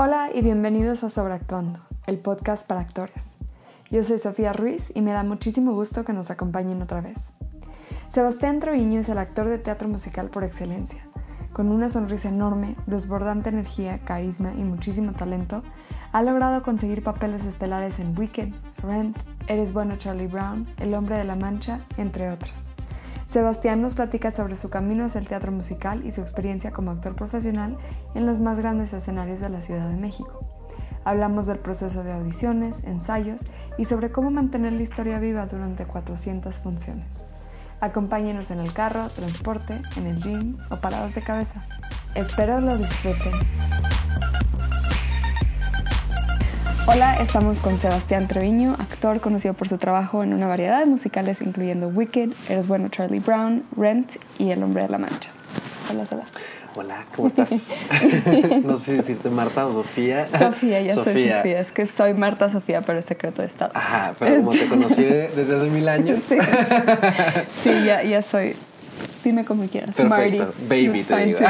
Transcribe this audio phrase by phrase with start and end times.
[0.00, 3.34] Hola y bienvenidos a Sobreactuando, el podcast para actores.
[3.90, 7.32] Yo soy Sofía Ruiz y me da muchísimo gusto que nos acompañen otra vez.
[8.06, 11.04] Sebastián Treviño es el actor de teatro musical por excelencia.
[11.52, 15.64] Con una sonrisa enorme, desbordante energía, carisma y muchísimo talento,
[16.12, 21.24] ha logrado conseguir papeles estelares en Wicked, Rent, Eres bueno Charlie Brown, El hombre de
[21.24, 22.67] la mancha, entre otros.
[23.28, 27.14] Sebastián nos platica sobre su camino hacia el teatro musical y su experiencia como actor
[27.14, 27.76] profesional
[28.14, 30.40] en los más grandes escenarios de la Ciudad de México.
[31.04, 33.46] Hablamos del proceso de audiciones, ensayos
[33.76, 37.06] y sobre cómo mantener la historia viva durante 400 funciones.
[37.82, 41.66] Acompáñenos en el carro, transporte, en el gym o parados de cabeza.
[42.14, 43.34] Espero lo disfruten.
[46.90, 51.42] Hola, estamos con Sebastián Treviño, actor conocido por su trabajo en una variedad de musicales
[51.42, 55.28] incluyendo Wicked, Eres bueno Charlie Brown, Rent y El hombre de la mancha.
[55.90, 56.42] Hola, Sebastián.
[56.76, 57.74] Hola, ¿cómo estás?
[58.64, 60.28] no sé si decirte Marta o Sofía.
[60.28, 61.42] Sofía, ya soy Sofía.
[61.42, 63.72] Es que soy Marta Sofía, pero es secreto de Estado.
[63.74, 66.24] Ajá, pero como te conocí desde hace mil años.
[66.24, 66.38] Sí,
[67.64, 68.56] sí ya, ya soy.
[69.22, 69.94] Dime como quieras.
[69.94, 70.54] Perfecto.
[70.70, 71.40] Baby, te digo.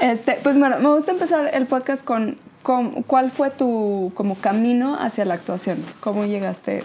[0.00, 5.24] Este, pues bueno, me gusta empezar el podcast con ¿Cuál fue tu como camino hacia
[5.24, 5.84] la actuación?
[6.00, 6.84] ¿Cómo llegaste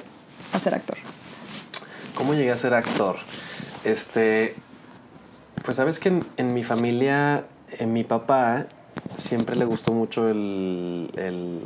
[0.53, 0.97] a ser actor?
[2.15, 3.17] ¿Cómo llegué a ser actor?
[3.83, 4.55] Este,
[5.63, 7.43] pues sabes que en, mi familia,
[7.77, 8.67] en mi papá
[9.17, 11.61] siempre le gustó mucho el, el,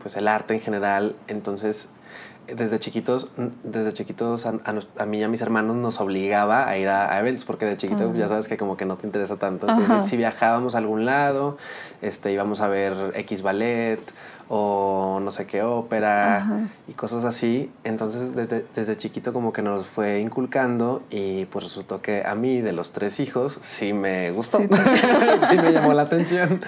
[0.00, 1.90] pues el arte en general, entonces
[2.54, 3.30] desde chiquitos,
[3.62, 7.66] desde chiquitos a, mí y a mis hermanos nos obligaba a ir a, eventos, porque
[7.66, 9.68] de chiquito ya sabes que como que no te interesa tanto.
[9.68, 11.58] Entonces, si viajábamos a algún lado,
[12.02, 14.00] este, íbamos a ver X ballet
[14.48, 17.70] o no sé qué ópera y cosas así.
[17.84, 22.60] Entonces, desde, desde chiquito como que nos fue inculcando y pues resultó que a mí,
[22.60, 26.60] de los tres hijos, sí me gustó, sí, me llamó la atención.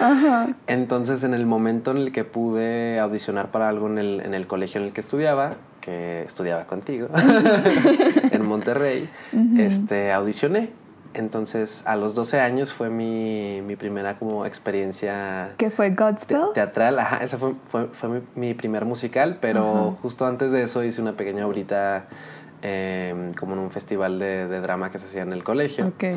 [0.67, 4.47] Entonces, en el momento en el que pude audicionar para algo en el, en el
[4.47, 7.09] colegio en el que estudiaba, que estudiaba contigo
[8.31, 9.09] en Monterrey,
[9.59, 10.71] este, audicioné.
[11.13, 15.55] Entonces, a los 12 años fue mi, mi primera como experiencia...
[15.57, 16.53] ¿Qué fue Godspell?
[16.55, 21.03] teatral, ajá, ese fue, fue, fue mi, primer musical, pero justo antes de eso hice
[21.03, 22.05] una pequeña obrita
[22.63, 25.89] em, como en un festival de, de, drama que se hacía en el colegio.
[25.89, 26.17] Okay.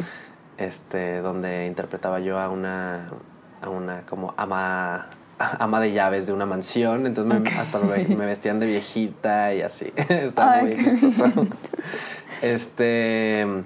[0.58, 3.09] Este, donde interpretaba yo a una,
[3.62, 8.59] a una como ama ama de llaves de una mansión, entonces me, hasta me, vestían
[8.59, 9.92] de viejita y así.
[10.09, 11.32] Estaba muy chistoso.
[12.42, 13.64] este.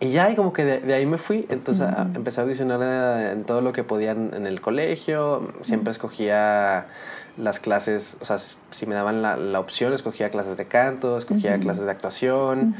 [0.00, 1.46] Y ya, y como que de, ahí me fui.
[1.48, 5.52] Entonces empecé a audicionar en todo lo que podía en, el colegio.
[5.62, 6.86] Siempre escogía
[7.36, 11.84] las clases, o sea, si me daban la, opción, escogía clases de canto, escogía clases
[11.84, 12.74] de actuación.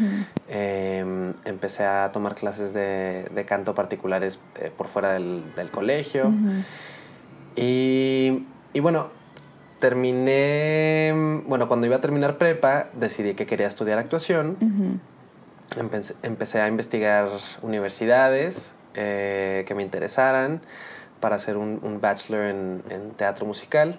[0.49, 6.33] Em, empecé a tomar clases de, canto particulares eh, por fuera del, del colegio.
[7.57, 9.09] Y, y bueno,
[9.79, 11.13] terminé,
[11.47, 15.01] bueno, cuando iba a terminar prepa, decidí que quería estudiar actuación.
[15.81, 17.29] Empecé, a investigar
[17.63, 20.61] universidades eh, que me interesaran
[21.21, 23.99] para hacer un, bachelor en, teatro musical,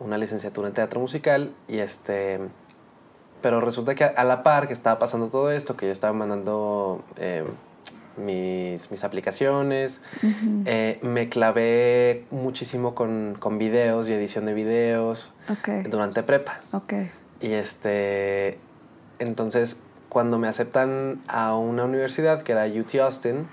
[0.00, 2.40] una licenciatura en teatro musical y este...
[3.40, 7.04] Pero resulta que a, la par que estaba pasando todo esto, que yo estaba mandando
[7.16, 7.44] eh,
[8.18, 10.00] mis, mis aplicaciones.
[10.64, 15.32] Eh, me clavé muchísimo con, con, videos y edición de videos
[15.88, 16.60] durante prepa.
[17.40, 18.58] Y este,
[19.18, 19.78] entonces,
[20.08, 23.46] cuando me aceptan a una universidad que era UT Austin.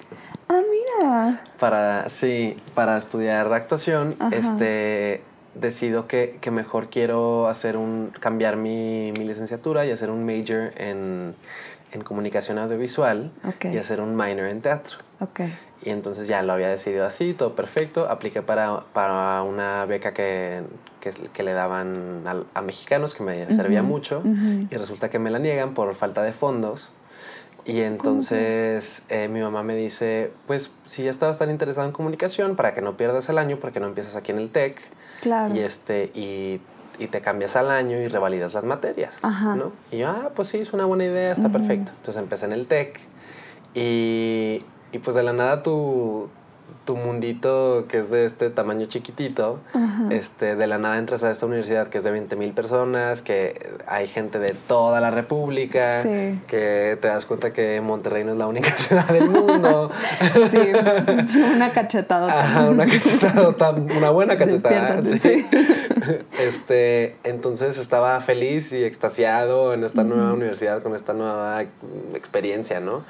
[0.48, 1.42] Ah, mira.
[1.60, 5.22] Para, sí, para estudiar actuación, este
[5.56, 10.74] decido que, que, mejor quiero hacer un cambiar mi, mi licenciatura y hacer un major
[10.76, 11.34] en
[11.96, 13.32] en comunicación audiovisual
[13.64, 14.98] y hacer un minor en teatro.
[15.84, 18.10] Y entonces ya lo había decidido así, todo perfecto.
[18.10, 20.64] Apliqué para, para una beca que,
[21.00, 22.24] que, le daban
[22.54, 24.22] a, mexicanos, que me servía mucho,
[24.70, 26.94] y resulta que me la niegan por falta de fondos.
[27.66, 32.56] Y entonces eh, mi mamá me dice, pues si ya estabas tan interesado en comunicación,
[32.56, 34.80] para que no pierdas el año, porque no empiezas aquí en el TEC.
[35.22, 35.56] Claro.
[35.56, 36.60] Y, este, y
[37.00, 39.72] y te cambias al año y revalidas las materias, ¿no?
[39.92, 41.92] Y yo, ah, pues sí, es una buena idea, está perfecto.
[41.98, 43.00] Entonces empecé en el TEC
[43.74, 46.30] y, y pues de la nada tu,
[46.86, 49.60] tu mundito que es de este tamaño chiquitito,
[50.12, 53.74] este, de la nada entras a esta universidad que es de 20 mil personas, que
[53.88, 58.48] hay gente de toda la República, que te das cuenta que Monterrey no es la
[58.48, 59.90] única ciudad del mundo.
[60.52, 62.70] Sí, una cachetada.
[62.70, 65.02] una cachetada, una buena cachetada.
[65.04, 65.46] Sí.
[66.40, 71.64] este, entonces estaba feliz y extasiado en esta nueva universidad, con esta nueva
[72.14, 73.04] experiencia, ¿no?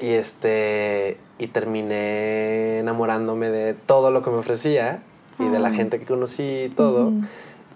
[0.00, 5.02] Y este, y terminé enamorándome de todo lo que me ofrecía
[5.38, 5.72] y de la Ah.
[5.72, 7.12] gente que conocí y todo.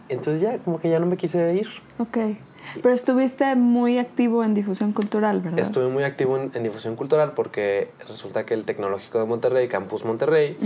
[0.09, 1.69] Entonces ya, como que ya no me quise ir.
[1.99, 2.17] Ok.
[2.83, 5.59] Pero estuviste muy activo en difusión cultural, ¿verdad?
[5.59, 10.05] Estuve muy activo en, en difusión cultural porque resulta que el Tecnológico de Monterrey, Campus
[10.05, 10.57] Monterrey,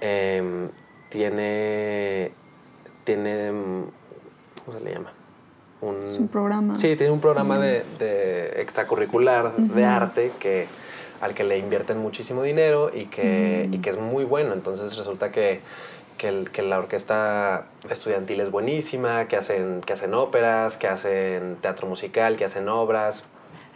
[0.00, 0.68] em,
[1.10, 2.30] tiene,
[3.08, 3.84] tiene, em,
[4.66, 5.10] ¿cómo se le llama?
[5.80, 6.76] Es un programa.
[6.76, 10.66] Sí, tiene un programa de, de extracurricular de arte que
[11.22, 13.74] al que le invierten muchísimo dinero y que, Mm.
[13.74, 14.52] y que es muy bueno.
[14.52, 15.60] Entonces resulta que,
[16.18, 21.56] que, el- que la orquesta estudiantil es buenísima, que hacen, que hacen óperas, que hacen
[21.62, 23.24] teatro musical, que hacen obras.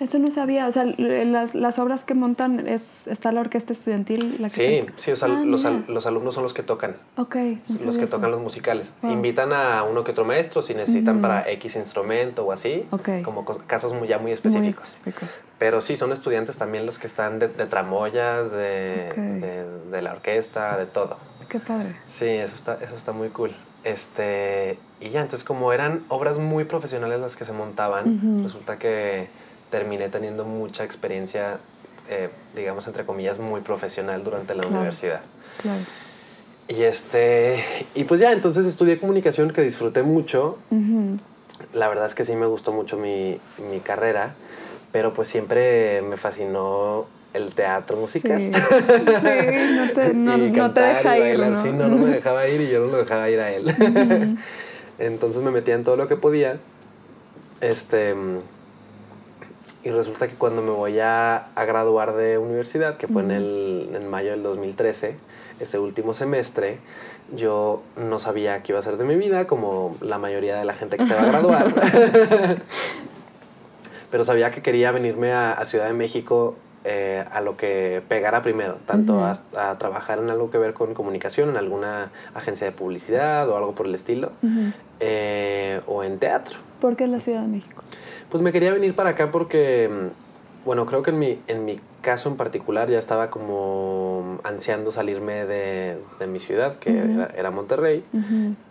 [0.03, 0.67] Eso no sabía.
[0.67, 4.37] O sea, las, las obras que montan, es está la orquesta estudiantil.
[4.41, 4.93] La que Sí, toca?
[4.97, 6.97] sí, o sea, Ah, los, al- los alumnos son los que tocan.
[7.17, 7.37] Ok.
[7.37, 8.17] no los que eso.
[8.17, 8.93] tocan los musicales.
[9.03, 9.13] Wow.
[9.13, 13.09] Invitan a uno que otro maestro si necesitan para X instrumento o así, Ok.
[13.25, 14.97] como casos muy, ya muy Muy específicos.
[14.97, 15.41] específicos.
[15.59, 19.17] Pero sí, son estudiantes también los que están de, de tramoyas, de, Ok.
[19.17, 21.17] de, de la orquesta, de todo.
[21.49, 21.95] Qué padre.
[22.09, 23.55] Sí, eso está, eso está muy cool.
[23.85, 29.29] Este, y ya, entonces como eran obras muy profesionales las que se montaban, resulta que
[29.73, 31.57] terminé teniendo mucha experiencia,
[32.09, 34.77] eh, digamos, entre comillas, muy profesional durante la Claro.
[34.77, 35.23] universidad.
[35.63, 35.81] Claro.
[36.69, 37.65] Y este,
[37.95, 40.59] y pues ya, entonces estudié comunicación que disfruté mucho.
[41.75, 43.39] La verdad es que sí me gustó mucho mi,
[43.71, 44.35] mi carrera,
[44.93, 48.39] pero pues siempre me fascinó el teatro musical.
[48.39, 48.51] Sí.
[49.23, 51.63] Sí, no te, no, y no te deja y ir, bailar, ¿no?
[51.63, 53.65] sí, no, no me dejaba ir y yo no lo dejaba ir a él.
[54.99, 56.59] Entonces me metía en todo lo que podía.
[57.61, 58.15] Este,
[59.85, 63.91] y resulta que cuando me voy a, a graduar de universidad, que fue en, el,
[63.94, 65.17] en mayo del 2013,
[65.61, 66.79] ese último semestre,
[67.35, 70.75] yo no sabía qué iba a hacer de mi vida, como la mayoría de la
[70.75, 71.75] gente que se va a graduar.
[74.11, 78.43] Pero sabía que quería venirme a, a Ciudad de México eh, a lo que pegara
[78.43, 82.73] primero, tanto a, a trabajar en algo que ver con comunicación, en alguna agencia de
[82.73, 84.32] publicidad o algo por el estilo,
[84.99, 86.58] eh, o en teatro.
[86.81, 87.85] ¿Por qué la Ciudad de México?
[88.32, 91.79] Pues me quería venir para acá porque, mm, bueno, creo que en mi, en mi
[92.00, 97.50] caso en particular ya estaba como ansiando salirme de, de mi ciudad, que era, era
[97.50, 98.02] Monterrey.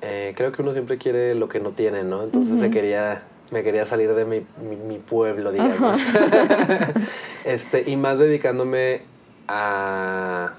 [0.02, 2.24] Eh, creo que uno siempre quiere lo que no tiene, ¿no?
[2.24, 3.22] Entonces se quería,
[3.52, 6.12] me quería salir de mi, mi, mi pueblo, digamos.
[7.46, 9.02] este, y más dedicándome
[9.48, 10.54] a,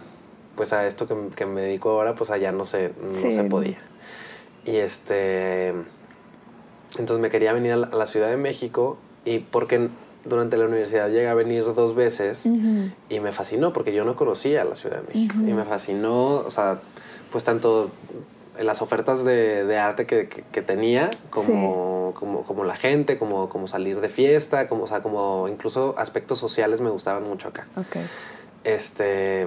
[0.54, 3.42] pues a esto que, que me dedico ahora, pues allá no se, no Sí, se
[3.44, 3.78] podía.
[4.64, 5.74] Y este,
[6.98, 9.88] entonces me quería venir a la, a la Ciudad de México y porque
[10.24, 12.46] durante la universidad llegué a venir dos veces
[13.08, 16.50] y me fascinó porque yo no conocía la Ciudad de México y me fascinó, o
[16.50, 16.78] sea,
[17.30, 17.90] pues tanto
[18.60, 23.48] las ofertas de, de arte que, que- que tenía, como, como, como la gente, como,
[23.48, 27.66] como salir de fiesta, como, o sea, como incluso aspectos sociales me gustaban mucho acá.
[27.76, 27.96] Ok.
[28.64, 29.46] Este,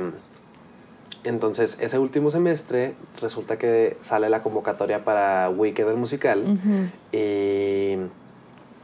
[1.26, 6.58] entonces, ese último semestre resulta que sale la convocatoria para Wicked el musical.
[7.12, 7.98] Y,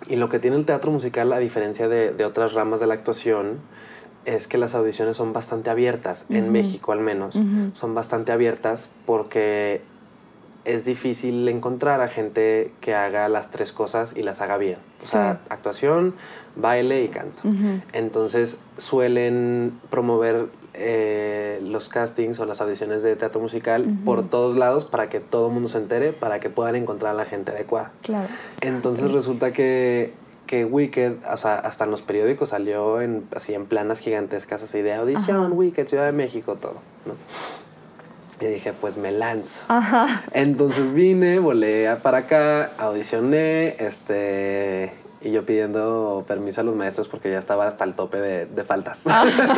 [0.10, 2.96] y lo que tiene el teatro musical, a diferencia de, de otras ramas de la
[2.96, 3.60] actuación,
[4.26, 6.52] es que las audiciones son bastante abiertas, en.
[6.52, 7.40] México al menos,
[7.74, 9.82] son bastante abiertas porque
[10.66, 14.78] es difícil encontrar a gente que haga las tres cosas y las haga bien.
[15.04, 15.48] O sea, Sí.
[15.50, 16.14] actuación,
[16.56, 17.42] baile y canto.
[17.94, 24.86] Entonces suelen promover eh, los castings o las audiciones de teatro musical por todos lados
[24.86, 27.92] para que todo el mundo se entere, para que puedan encontrar a la gente adecuada.
[28.04, 28.28] Claro.
[28.62, 30.14] Entonces resulta que,
[30.48, 34.82] que Wicked, o sea, hasta en los periódicos salió en, así en planas gigantescas, así
[34.82, 35.50] de audición, Ajá.
[35.54, 36.76] Wicked, Ciudad de México, todo.
[37.06, 37.16] ¿no?
[38.42, 39.66] Y dije, pues me lanzo.
[39.68, 40.24] Ajá.
[40.34, 47.30] Entonces vine, volé para acá, audicioné, este, y yo pidiendo permiso a los maestros porque
[47.30, 49.06] ya estaba hasta el tope de, de faltas.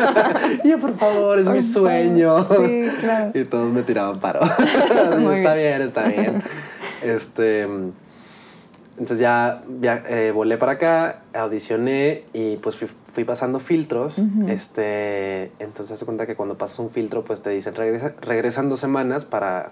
[0.64, 2.46] y yo, por favor, es mi Por sueño.
[2.50, 3.32] Sí, claro.
[3.40, 4.42] Y todos me tiraban paro.
[4.44, 5.44] Está bien.
[5.56, 6.44] bien, está bien.
[7.02, 7.68] Este,
[8.98, 9.64] entonces ya
[10.08, 14.20] eh, volé para acá, audicioné y pues fui, fui pasando filtros.
[14.20, 14.48] Ujú.
[14.50, 18.80] Este, entonces se cuenta que cuando pasas un filtro, pues te dicen regresa, regresan dos
[18.80, 19.72] semanas para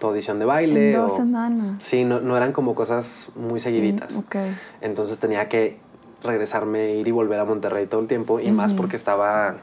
[0.00, 0.92] tu audición de baile.
[0.92, 1.82] En dos o- semanas.
[1.82, 4.14] Sí, no, no eran como cosas muy seguiditas.
[4.14, 4.36] Mm, Ok.
[4.80, 5.78] Entonces tenía que
[6.22, 9.58] regresarme, ir y volver a Monterrey todo el tiempo y más porque estaba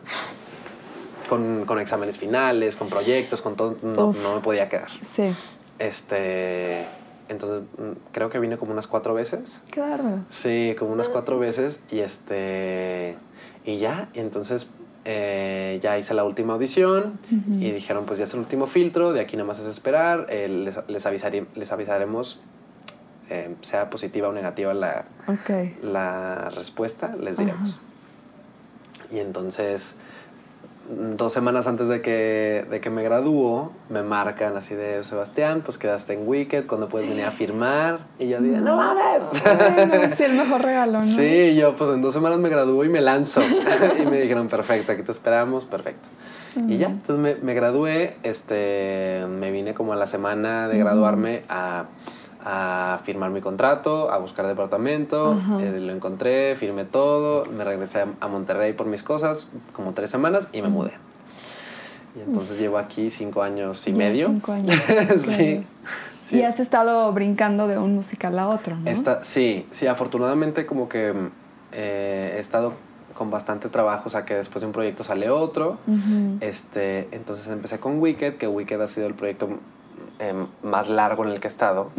[1.27, 4.89] con, con exámenes finales, con proyectos, con todo, no, no me podía quedar.
[5.15, 5.33] Sí.
[5.79, 6.85] Este,
[7.33, 9.59] entonces mm, creo que vine como unas cuatro veces.
[9.75, 10.25] Bárbaro.
[10.29, 13.17] Sí, como unas cuatro veces y este,
[13.65, 14.71] y ya, entonces
[15.05, 17.19] eh, ya hice la última audición
[17.61, 20.47] y dijeron pues ya es el último filtro, de aquí nada más es esperar, eh,
[20.47, 22.41] les, les, avisaré- les avisaremos
[23.29, 25.05] eh, sea positiva o negativa la,
[25.81, 27.79] la respuesta, les diremos.
[29.11, 29.95] Y entonces,
[30.89, 35.77] dos semanas antes de que, de que me gradúo, me marcan así de, Sebastián, pues
[35.77, 37.99] quedaste en Wicked, ¿cuándo puedes venir a firmar?
[38.19, 39.23] Y yo dije, no mames.
[39.43, 41.05] Bueno, sí, el mejor regalo, ¿no?
[41.05, 43.41] Sí, yo pues en dos semanas me gradúo y me lanzo.
[43.99, 46.09] y me dijeron, perfecto, aquí te esperamos, perfecto.
[46.67, 51.41] Y ya, entonces me, me gradué, este, me vine como a la semana de graduarme
[51.49, 51.85] a,
[52.45, 58.27] a firmar mi contrato, a buscar departamento, eh, lo encontré, firmé todo, me regresé a,
[58.27, 60.91] Monterrey por mis cosas, como tres semanas y me mudé.
[62.15, 64.27] Y entonces llevo aquí cinco años y Ya medio.
[64.27, 64.75] Cinco años.
[65.25, 65.65] sí.
[66.31, 68.89] Y has estado brincando de un musical a otro, ¿no?
[68.89, 71.13] Esta- sí, sí, afortunadamente como que
[71.71, 72.73] eh, he estado
[73.13, 75.77] con bastante trabajo, o sea que después de un proyecto sale otro.
[76.41, 79.49] Este, entonces empecé con Wicked, que Wicked ha sido el proyecto
[80.19, 81.91] em, más largo en el que he estado,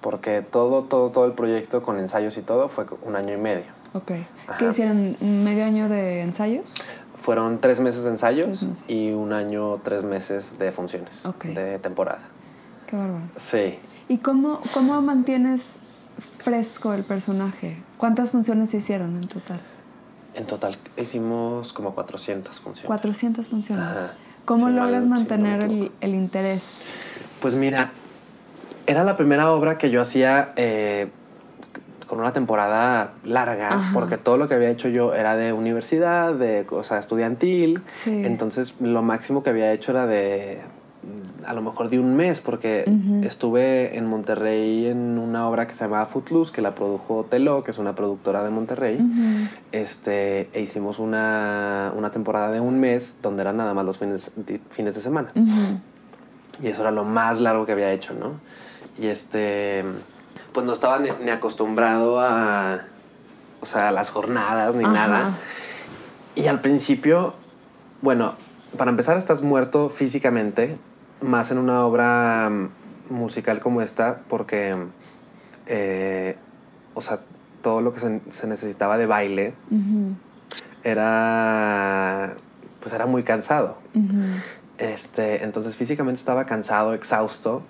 [0.00, 3.64] Porque todo, todo, todo el proyecto con ensayos y todo fue un año y medio.
[3.92, 4.12] Ok.
[4.46, 4.58] Ajá.
[4.58, 5.16] ¿Qué hicieron?
[5.20, 6.72] ¿Un medio año de ensayos?
[7.16, 8.90] Fueron tres meses de ensayos Tres meses.
[8.90, 11.44] y un año, tres meses de funciones, Ok.
[11.46, 12.20] de temporada.
[12.86, 13.24] Qué bárbaro.
[13.38, 15.62] Sí, ¿Y cómo, cómo mantienes
[16.42, 17.76] fresco el personaje?
[17.96, 19.60] ¿Cuántas funciones hicieron en total?
[20.34, 22.88] en total hicimos como 400 funciones.
[22.88, 23.84] 400 funciones.
[23.86, 24.12] Ajá.
[24.44, 26.64] ¿Cómo logras sí, no mantener el, el interés?
[27.40, 27.92] Pues mira,
[28.86, 31.08] era la primera obra que yo hacía eh,
[32.06, 33.90] con una temporada larga, Ajá.
[33.94, 37.82] porque todo lo que había hecho yo era de universidad, de cosa estudiantil.
[38.04, 38.24] Sí.
[38.24, 40.60] Entonces, lo máximo que había hecho era de
[41.46, 42.84] a lo mejor de un mes, porque
[43.22, 47.70] estuve en Monterrey en una obra que se llamaba Footloose, que la produjo Telo, que
[47.70, 48.98] es una productora de Monterrey.
[49.72, 54.32] Este, e hicimos una, una temporada de un mes donde eran nada más los fines,
[54.70, 55.32] fines de semana.
[56.62, 58.40] Y eso era lo más largo que había hecho, ¿no?
[58.98, 59.84] Y este,
[60.52, 62.80] pues no estaba ni, ni acostumbrado a,
[63.60, 64.92] o sea, a las jornadas ni Ajá.
[64.92, 65.38] nada.
[66.34, 67.34] Y al principio,
[68.02, 68.34] bueno,
[68.76, 70.76] para empezar estás muerto físicamente,
[71.20, 74.76] más en una obra mm, musical como esta, porque,
[75.66, 76.36] eh,
[76.94, 77.20] o sea,
[77.62, 79.54] todo lo que se, se necesitaba de baile
[80.84, 82.34] era,
[82.80, 83.78] pues era muy cansado.
[84.76, 87.62] Este, entonces físicamente estaba cansado, exhausto,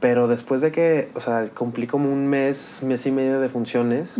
[0.00, 4.18] pero después de que, o sea, cumplí como un mes, mes y medio de funciones,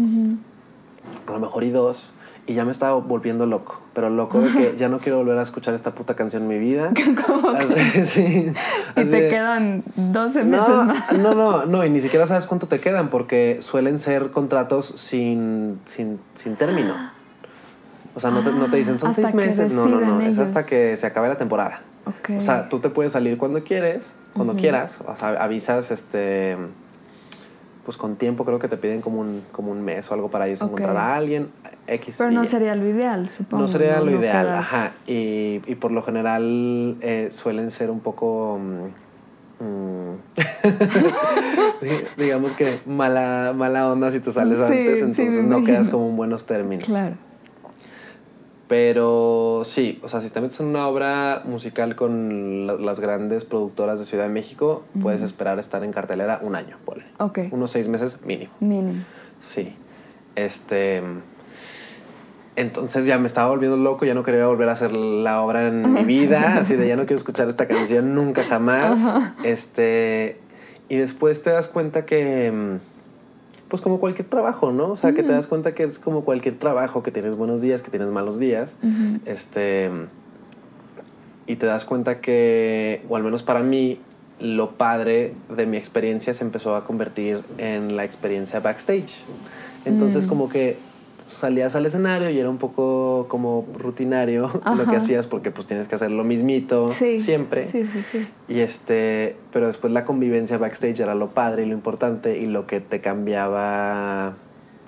[1.27, 2.13] a lo mejor y dos,
[2.47, 5.43] y ya me estaba volviendo loco, pero loco de que ya no quiero volver a
[5.43, 6.93] escuchar esta puta canción en mi vida.
[7.27, 7.59] ¿Cómo que?
[7.59, 8.53] Así, sí,
[8.93, 11.13] Y te de- quedan 12 meses no, más.
[11.19, 15.79] no, no, no, y ni siquiera sabes cuánto te quedan porque suelen ser contratos sin,
[15.85, 16.95] sin, sin término.
[18.15, 20.39] O sea, no te, no te dicen son hasta seis meses, no, no, no, es
[20.39, 21.83] hasta que se acabe la temporada.
[22.37, 26.57] O sea, tú te puedes salir cuando quieres, cuando quieras, o sea, avisas este
[27.85, 30.47] pues con tiempo creo que te piden como un, como un mes o algo para
[30.47, 30.69] ellos Ok.
[30.69, 31.49] encontrar a alguien,
[31.87, 32.17] X.
[32.19, 33.63] Pero no sería lo ideal, supongo.
[33.63, 34.93] No sería lo No ideal, quedas- ajá.
[35.07, 40.15] Y, y por lo general eh, suelen ser un poco, mm,
[42.19, 46.17] digamos que mala, mala onda si te sales Sí, antes, entonces no quedas como en
[46.17, 46.85] buenos términos.
[46.85, 47.17] Claro.
[48.69, 53.45] Pero sí, o sea, si te metes en una obra musical con la- las grandes
[53.47, 57.07] productoras de Ciudad de México, puedes esperar estar en cartelera un año, ponle.
[57.19, 57.39] Ok.
[57.51, 58.53] Unos seis meses mínimo.
[58.61, 59.03] Mínimo.
[59.41, 59.75] Sí.
[60.37, 61.03] Este.
[62.57, 65.93] Entonces ya me estaba volviendo loco, ya no quería volver a hacer la obra en
[65.93, 69.15] mi vida, así de ya no quiero escuchar esta canción nunca jamás.
[69.45, 70.39] Este.
[70.89, 72.79] Y después te das cuenta que.
[73.69, 74.93] Mm, Pues como cualquier trabajo, ¿no?
[74.93, 75.33] O sea, que te Ujú.
[75.33, 78.75] das cuenta que es como cualquier trabajo, que tienes buenos días, que tienes malos días.
[79.25, 79.91] Este.
[81.47, 84.03] Y te das cuenta que, o al menos para mí,
[84.39, 89.25] lo padre de mi experiencia se empezó a convertir en la experiencia backstage.
[89.85, 90.29] Entonces, Mm.
[90.29, 90.88] como que
[91.29, 95.87] salías al escenario y era un poco como rutinario lo que hacías porque pues tienes
[95.87, 97.21] que hacer lo mismito Sí.
[97.21, 97.71] siempre.
[97.71, 98.29] Sí, sí, sí.
[98.49, 102.67] Y este, pero después la convivencia backstage era lo padre y lo importante y lo
[102.67, 104.35] que te cambiaba,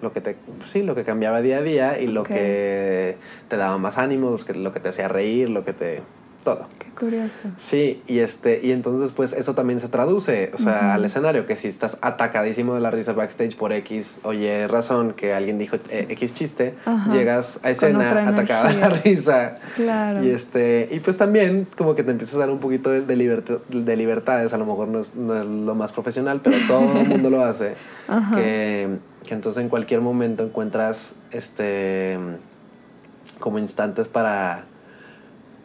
[0.02, 3.16] lo que te, pues sí, lo que cambiaba día a día y lo que
[3.48, 6.02] te daba más ánimos, que, lo que te hacía reír, lo que te,
[6.44, 6.66] todo.
[6.78, 7.48] Qué curioso.
[7.56, 11.56] Sí, y este, y entonces pues eso también se traduce, o sea, al escenario, que
[11.56, 16.06] si estás atacadísimo de la risa backstage por X, oye, razón, que alguien dijo eh,
[16.10, 16.74] X chiste,
[17.10, 19.54] llegas a escena atacada de la risa.
[19.76, 20.24] Claro.
[20.24, 23.16] Y este, y pues también como que te empiezas a dar un poquito de, de,
[23.16, 26.98] libertad- de libertades, a lo mejor no es, no es lo más profesional, pero todo
[27.00, 27.74] el mundo lo hace.
[28.34, 32.18] Que, que entonces en cualquier momento encuentras este
[33.38, 34.64] como instantes para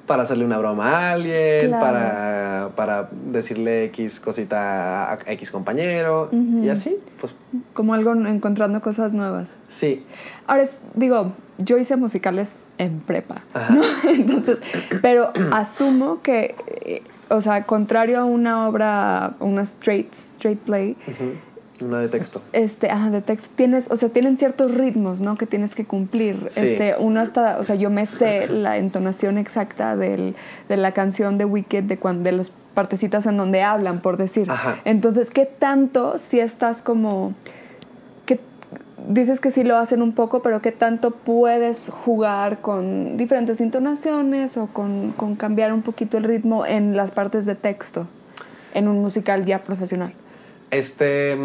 [0.06, 1.86] para hacerle una broma a alguien, Claro.
[1.86, 7.34] para para decirle X cosita a X compañero y así, pues.
[7.74, 9.56] Como algo encontrando cosas nuevas.
[9.70, 10.04] Sí.
[10.48, 13.36] Ahora, es- digo, yo hice musicales en prepa,
[13.70, 13.82] ¿no?
[14.10, 14.60] Entonces,
[15.02, 20.98] pero asumo que, eh, o sea, contrario a una obra, una straight, straight play.
[21.82, 22.42] Una de texto.
[22.54, 25.36] este, ajá, de texto, tienes, o sea, tienen ciertos ritmos, ¿no?
[25.36, 26.46] Que tienes que cumplir.
[26.48, 26.68] Sí.
[26.68, 30.36] Este, uno hasta, o sea, yo me sé la entonación exacta del,
[30.70, 34.50] de la canción de Wicked, de cuando, de las partecitas en donde hablan, por decir.
[34.50, 34.78] Ajá.
[34.86, 37.34] Entonces, ¿qué tanto si estás como,
[38.26, 38.40] que
[39.10, 44.56] dices que sí lo hacen un poco, pero qué tanto puedes jugar con diferentes entonaciones
[44.56, 48.08] o con, con cambiar un poquito el ritmo en las partes de texto
[48.74, 50.14] en un musical ya profesional?
[50.78, 51.38] Este.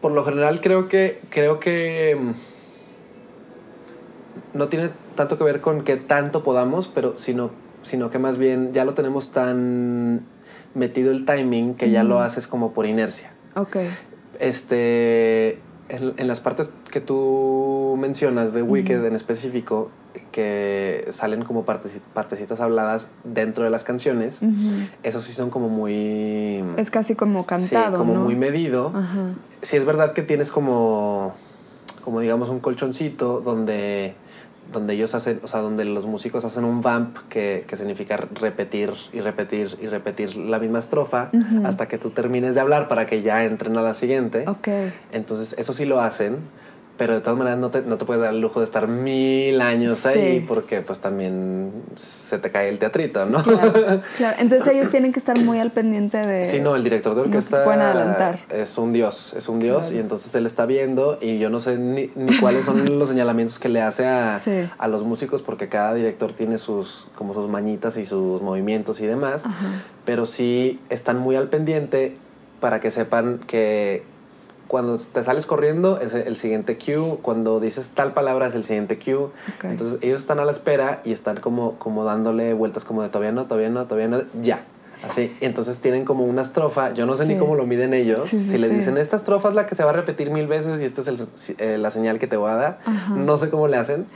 [0.00, 1.20] Por lo general creo que.
[1.30, 2.16] Creo que.
[2.18, 2.32] mm,
[4.56, 7.50] No tiene tanto que ver con que tanto podamos, pero sino,
[7.82, 10.24] sino que más bien ya lo tenemos tan
[10.74, 13.32] metido el timing que ya lo haces como por inercia.
[13.56, 13.76] Ok.
[14.38, 15.58] Este.
[15.88, 19.06] En, en las partes que tú mencionas de Wicked Ujú.
[19.08, 19.90] en específico,
[20.32, 24.54] que salen como parteci- partecitas habladas dentro de las canciones, Ujú.
[25.02, 26.64] esos sí son como muy...
[26.78, 28.20] Es casi como sí, cantado, como ¿no?
[28.20, 28.92] muy medido.
[28.94, 29.34] Ajá.
[29.60, 31.34] Sí es verdad que tienes como,
[32.02, 34.14] como digamos un colchoncito donde,
[34.72, 38.94] donde ellos hacen, o sea, donde los músicos hacen un vamp que, que significa repetir
[39.12, 41.30] y repetir y repetir la misma estrofa
[41.62, 44.44] hasta que tú termines de hablar para que ya entren a la siguiente.
[44.48, 44.68] Ok.
[45.12, 46.38] Entonces, eso sí lo hacen,
[46.96, 49.60] pero de todas maneras no te, no te puedes dar el lujo de estar mil
[49.60, 50.44] años ahí Sí.
[50.48, 53.42] porque pues también se te cae el teatrito, ¿no?
[53.42, 53.72] Claro,
[54.16, 54.36] claro.
[54.38, 56.44] Entonces ellos tienen que estar muy al pendiente de...
[56.44, 58.38] Sí, no, el director de no orquesta pueden adelantar.
[58.50, 59.96] es un dios, es un dios Claro.
[59.96, 63.58] y entonces él está viendo y yo no sé ni, ni cuáles son los señalamientos
[63.58, 64.68] que le hace a, Sí.
[64.78, 69.06] a los músicos porque cada director tiene sus como sus mañitas y sus movimientos y
[69.06, 69.66] demás, Ajá.
[70.04, 72.14] pero sí están muy al pendiente
[72.60, 74.02] para que sepan que
[74.68, 78.98] cuando te sales corriendo es el siguiente cue, cuando dices tal palabra es el siguiente
[78.98, 79.28] cue.
[79.62, 83.32] Entonces ellos están a la espera y están como, como dándole vueltas como de todavía
[83.32, 84.64] no, todavía no, todavía no, ya.
[85.02, 88.38] Así, entonces tienen como una estrofa, yo no sé ni cómo lo miden ellos, Sí,
[88.38, 90.80] sí, si les dicen esta estrofa es la que se va a repetir mil veces
[90.80, 91.18] y esta es el-
[91.58, 93.14] eh, la señal que te voy a dar, Ajá.
[93.14, 94.06] no sé cómo le hacen,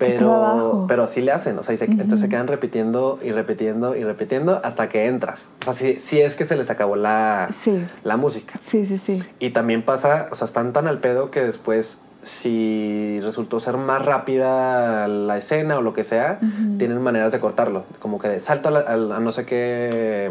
[0.00, 3.94] pero, pero sí le hacen, o sea, y se- entonces se quedan repitiendo y repitiendo
[3.96, 5.48] y repitiendo hasta que entras.
[5.60, 8.58] O sea, si, si es que se les acabó la, Sí, la música.
[8.66, 9.18] sí, sí, sí.
[9.38, 14.04] Y también pasa, o sea, están tan al pedo que después, si resultó ser más
[14.04, 16.40] rápida la escena o lo que sea,
[16.78, 17.84] tienen maneras de cortarlo.
[18.00, 20.30] Como que de salto a, la- al- a no sé qué.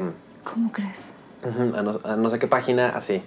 [0.52, 0.98] ¿Cómo crees?
[1.76, 3.22] A no, a no sé qué página, así.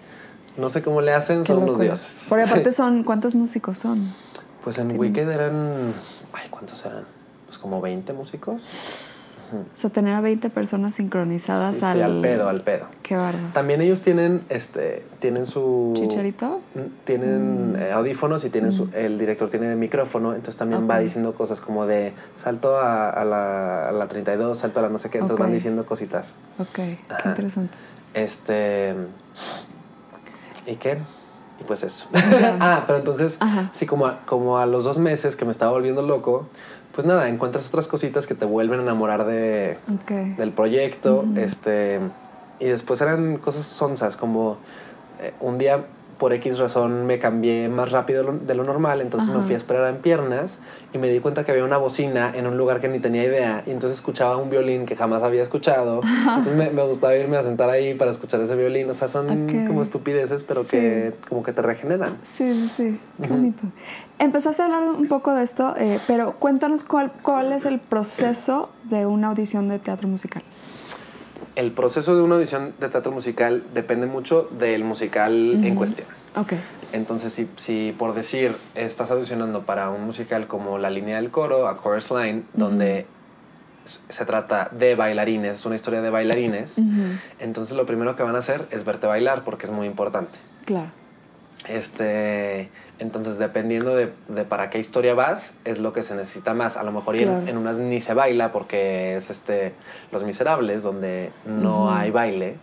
[0.57, 1.85] No sé cómo le hacen, Qué son locura.
[1.85, 2.27] dioses.
[2.29, 2.77] Porque aparte Sí.
[2.77, 4.13] son, ¿cuántos músicos son?
[4.65, 5.93] Pues en Wicked eran.
[6.33, 7.05] Ay, ¿cuántos eran?
[7.47, 8.63] Pues como 20 músicos.
[9.53, 12.03] O sea, tener a 20 personas sincronizadas Sí, sí, al...
[12.03, 12.87] al pedo, al pedo.
[13.03, 13.49] Qué bárbaro.
[13.53, 15.93] También ellos tienen, este, tienen su...
[15.95, 16.63] ¿Chicharito?
[16.75, 17.77] Mm, Tienen Mm.
[17.77, 18.91] eh, audífonos y tienen su- Mm.
[18.95, 23.89] el director tiene micrófono, entonces también va diciendo cosas como de salto a, a la,
[23.91, 26.37] a la 32, salto a la no sé qué, entonces van diciendo cositas.
[26.59, 27.75] Ok, qué interesante.
[28.15, 28.95] Este...
[30.67, 30.97] ¿Y qué?
[31.67, 32.07] Pues eso.
[32.61, 33.71] Ah, pero entonces, Ajá.
[33.73, 36.47] sí, como a, como a los dos meses que me estaba volviendo loco,
[36.95, 39.79] pues nada, encuentras otras cositas que te vuelven a enamorar de,
[40.37, 42.01] del proyecto, este,
[42.59, 44.59] y después eran cosas sonzas, como
[45.21, 45.87] eh, un día
[46.19, 49.93] por X razón me cambié más rápido de lo, normal, entonces me fui a esperar
[49.93, 50.59] en piernas
[50.93, 53.63] y me di cuenta que había una bocina en un lugar que ni tenía idea,
[53.67, 56.01] y entonces escuchaba un violín que jamás había escuchado,
[56.37, 59.67] entonces me, me gustaba irme a sentar ahí para escuchar ese violín, o sea, son
[59.67, 62.17] como estupideces, pero que como que te regeneran.
[62.37, 63.63] Sí, sí, sí, qué bonito.
[64.19, 68.71] Empezaste a hablar un poco de esto, eh, pero cuéntanos cuál, cuál es el proceso
[68.85, 70.43] de una audición de teatro musical.
[71.55, 76.09] El proceso de una audición de teatro musical depende mucho del musical en cuestión.
[76.35, 76.55] Ok,
[76.93, 81.69] Entonces, si, si por decir estás audicionando para un musical como La línea del coro,
[81.69, 83.07] a Chorus Line, donde
[83.85, 86.77] se trata de bailarines, es una historia de bailarines,
[87.39, 90.33] entonces lo primero que van a hacer es verte bailar porque es muy importante.
[90.65, 90.91] claro.
[91.69, 92.71] Este,
[93.03, 96.77] entonces, dependiendo de, de para qué historia vas, es lo que se necesita más.
[96.77, 97.47] A lo mejor en- Claro.
[97.47, 99.73] en, unas ni se baila porque es este
[100.13, 102.57] Los Miserables, donde no hay baile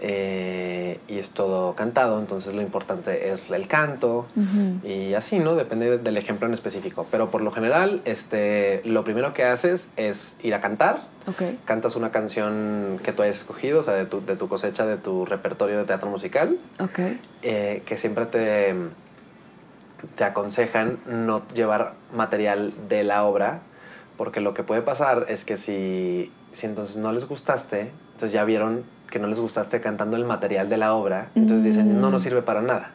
[0.00, 2.18] eh, y es todo cantado.
[2.18, 4.26] Entonces, lo importante es el canto,
[4.84, 5.54] y así, ¿no?
[5.54, 7.06] Depende del ejemplo en específico.
[7.10, 11.02] Pero por lo general, este, lo primero que haces es ir a cantar.
[11.26, 14.86] Ok, Cantas una canción que tú hayas escogido, o sea, de tu, de tu cosecha,
[14.86, 16.98] de tu repertorio de teatro musical, ok,
[17.42, 18.74] eh, que siempre te,
[20.16, 23.60] te aconsejan no llevar material de la obra,
[24.16, 28.44] Porque lo que puede pasar es que si, si entonces no les gustaste, entonces ya
[28.44, 32.22] vieron que no les gustaste cantando el material de la obra, entonces dicen, no nos
[32.22, 32.90] sirve para nada.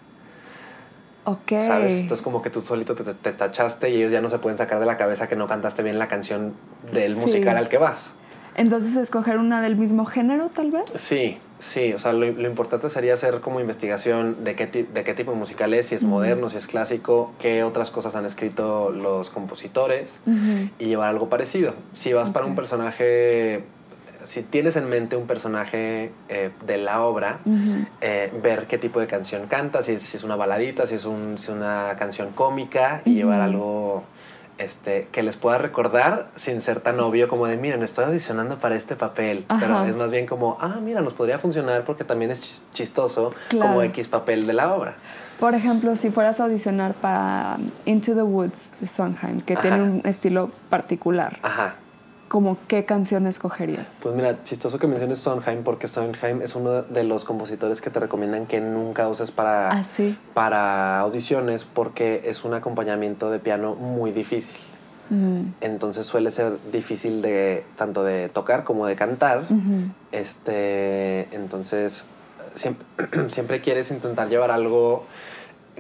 [1.25, 1.49] Ok.
[1.67, 1.91] ¿Sabes?
[1.93, 4.79] Entonces como que tú solito te, te tachaste y ellos ya no se pueden sacar
[4.79, 6.53] de la cabeza que no cantaste bien la canción
[6.93, 7.19] del Sí.
[7.19, 8.13] musical al que vas.
[8.55, 10.89] Entonces, escoger una del mismo género, tal vez.
[10.91, 15.03] Sí, sí, o sea, lo, lo importante sería hacer como investigación de qué, ti- de
[15.03, 18.25] qué tipo de musical es, si es moderno, si es clásico, qué otras cosas han
[18.25, 20.19] escrito los compositores
[20.79, 21.73] y llevar algo parecido.
[21.93, 23.63] Si vas para un personaje,
[24.23, 27.39] si tienes en mente un personaje eh, de la obra,
[28.01, 31.05] eh, ver qué tipo de canción canta, si es, si es una baladita, si es,
[31.05, 34.03] un- si una canción cómica y llevar algo
[34.57, 38.75] este, que les pueda recordar sin ser tan obvio como de, miren, estoy audicionando para
[38.75, 42.41] este papel, pero es más bien como, ah, mira, nos podría funcionar porque también es
[42.41, 43.67] chis- chistoso Claro.
[43.67, 44.95] como X papel de la obra.
[45.39, 49.61] Por ejemplo, si fueras a audicionar para Into the Woods de Sondheim, que Ajá.
[49.61, 51.75] tiene un estilo particular, Ajá.
[52.27, 53.87] ¿Como qué canción escogerías?
[54.01, 57.99] Pues mira, chistoso que menciones Sondheim porque Sondheim es uno de los compositores que te
[57.99, 60.17] recomiendan que nunca uses para, Ah, sí.
[60.33, 64.57] para audiciones porque es un acompañamiento de piano muy difícil.
[65.09, 65.53] Mm.
[65.61, 69.45] entonces suele ser difícil de tanto de tocar como de cantar.
[70.11, 72.03] Este, entonces
[72.55, 72.85] siempre,
[73.29, 75.05] siempre quieres intentar llevar algo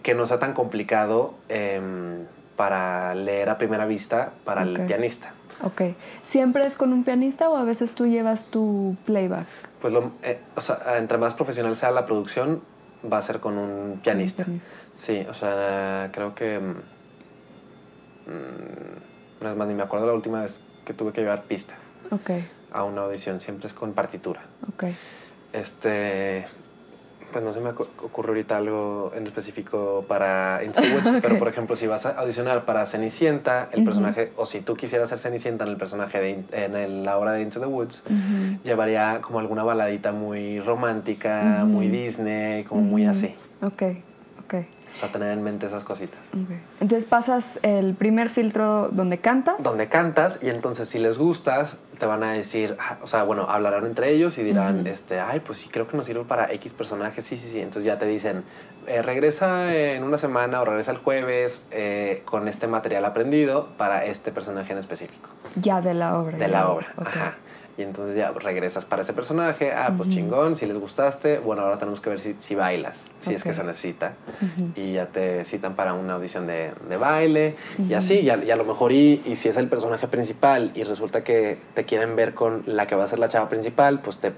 [0.03, 5.33] que no sea tan complicado em, para leer a primera vista para el pianista.
[5.63, 5.81] Ok.
[6.21, 9.47] ¿Siempre es con un pianista o a veces tú llevas tu playback?
[9.81, 12.61] Pues lo, eh, o sea, entre más profesional sea la producción,
[13.11, 14.43] va a ser con un pianista.
[14.43, 14.69] Un pianista.
[14.93, 16.75] Sí, o sea, creo que mm,
[19.43, 21.75] no es más ni me acuerdo la última vez que tuve que llevar pista
[22.11, 22.29] Ok,
[22.71, 24.41] a una audición, siempre es con partitura.
[24.73, 24.85] ok.
[25.53, 26.45] Este,
[27.31, 31.19] pues no se me ocu- ocurre ahorita algo en específico para Into the Woods, Ok.
[31.21, 33.85] pero por ejemplo, si vas a audicionar para Cenicienta, el Ujú.
[33.85, 37.33] personaje, o si tú quisieras ser Cenicienta en el personaje de, en el- la obra
[37.33, 38.59] de Into the Woods, Ujú.
[38.63, 41.67] llevaría como alguna baladita muy romántica, Ujú.
[41.73, 43.35] muy Disney, como muy así.
[43.61, 43.83] Ok,
[44.45, 44.53] ok.
[44.93, 46.19] O sea, tener en mente esas cositas.
[46.33, 46.55] ok.
[46.79, 49.63] Entonces pasas el primer filtro donde cantas.
[49.63, 53.47] Donde cantas y entonces si les gustas, te van a decir, ah, o sea, bueno,
[53.49, 56.73] hablarán entre ellos y dirán, este, ay, pues sí, creo que nos sirve para X
[56.73, 57.59] personaje, sí, sí, sí.
[57.59, 58.43] Entonces ya te dicen,
[58.87, 64.05] eh, regresa en una semana o regresa el jueves eh, con este material aprendido para
[64.05, 66.37] este personaje en específico, Ya de la obra.
[66.37, 66.93] de la obra.
[66.97, 67.35] Ajá.
[67.77, 71.77] Y entonces ya regresas para ese personaje, ah, pues chingón, si les gustaste, bueno, ahora
[71.77, 74.13] tenemos que ver si, si bailas, si es que se necesita.
[74.75, 77.55] Y ya te citan para una audición de, de baile
[77.87, 80.71] y así, y a, y a lo mejor y, y si es el personaje principal
[80.73, 84.01] y resulta que te quieren ver con la que va a ser la chava principal,
[84.01, 84.33] pues te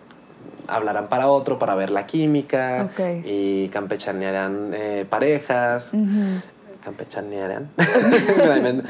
[0.68, 3.26] hablarán para otro para ver la química Ok.
[3.26, 5.94] y campechanearán eh, parejas.
[6.80, 6.84] Ujú.
[6.84, 7.70] Campechanearán.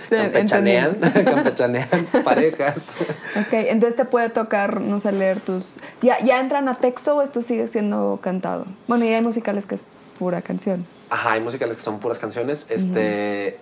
[0.09, 2.97] campechanean, campechanean parejas.
[3.35, 5.77] Ok, entonces te puede tocar, no sé, leer tus...
[6.01, 8.65] ¿Ya, ¿Ya entran a texto o esto sigue siendo cantado?
[8.87, 9.85] Bueno, y hay musicales que es
[10.17, 10.85] pura canción.
[11.09, 12.69] Ajá, hay musicales que son puras canciones.
[12.69, 13.57] Este,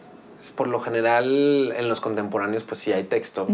[0.56, 3.48] por lo general, en los contemporáneos, pues sí hay texto.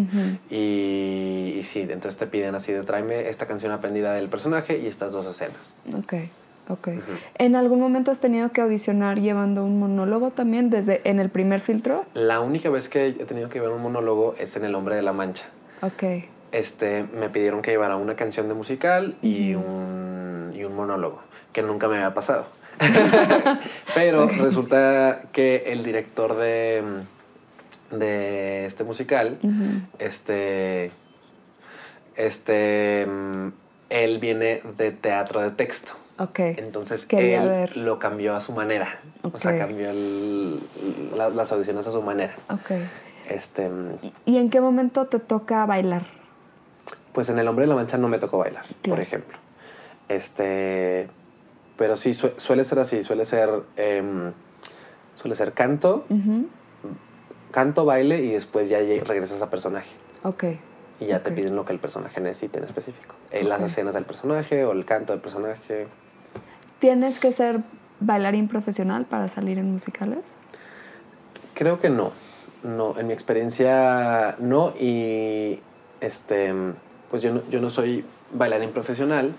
[0.49, 4.88] Y, y sí, entonces te piden así de tráeme esta canción aprendida del personaje y
[4.88, 5.77] estas dos escenas.
[5.95, 6.13] Ok,
[6.69, 6.89] ok.
[7.38, 11.60] ¿En algún momento has tenido que audicionar llevando un monólogo también desde en el primer
[11.60, 12.06] filtro?
[12.13, 15.02] La única vez que he tenido que llevar un monólogo es en El Hombre de
[15.02, 15.45] la Mancha.
[15.82, 16.04] Ok,
[16.52, 21.21] Este, me pidieron que llevara una canción de musical y, un, y un monólogo,
[21.52, 22.45] que nunca me había pasado.
[23.95, 26.84] Pero resulta que el director de,
[27.91, 29.38] de este musical,
[29.99, 30.91] este,
[32.15, 33.47] este, mm,
[33.89, 35.93] él viene de teatro de texto.
[36.19, 36.39] Ok.
[36.39, 37.78] Entonces Quería él ver.
[37.78, 38.99] lo cambió a su manera.
[39.32, 40.60] O sea, cambió el-
[41.15, 42.34] la- las audiciones a su manera.
[42.49, 42.71] Ok.
[43.30, 43.69] Este,
[44.02, 46.04] ¿Y- ¿Y en qué momento te toca bailar?
[47.13, 49.38] pues en El Hombre de la Mancha no me tocó bailar, por ejemplo.
[50.10, 51.08] Este,
[51.78, 54.32] pero sí sue- suele ser así, suele ser, em,
[55.15, 56.06] suele ser canto,
[57.52, 59.89] canto, baile y después ya regresas a personaje.
[60.23, 60.43] Ok,
[60.99, 63.13] Y ya te piden lo que el personaje necesite en específico.
[63.32, 65.88] Eh, Las escenas del personaje o el canto del personaje.
[66.83, 67.61] ¿Tienes que ser
[68.01, 70.35] bailarín profesional para salir en musicales?
[71.53, 72.11] Creo que no.
[72.61, 74.73] No, en mi experiencia no.
[74.77, 75.61] Y
[76.01, 76.53] este,
[77.09, 79.33] pues yo no, yo no soy bailarín profesional.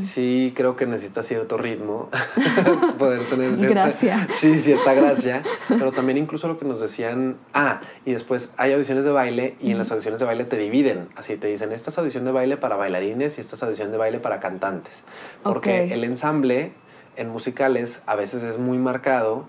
[0.00, 2.08] Sí creo que necesita cierto ritmo.
[2.98, 4.26] poder tener Gracia.
[4.34, 5.44] Sí, cierta gracia.
[5.68, 7.36] Pero también incluso lo que nos decían.
[7.54, 11.06] Ah, y después hay audiciones de baile y en las audiciones de baile te dividen.
[11.14, 13.98] Así te dicen, esta es audición de baile para bailarines y esta es audición de
[13.98, 15.04] baile para cantantes.
[15.44, 16.72] Porque el ensamble
[17.18, 19.44] en musicales a veces es muy marcado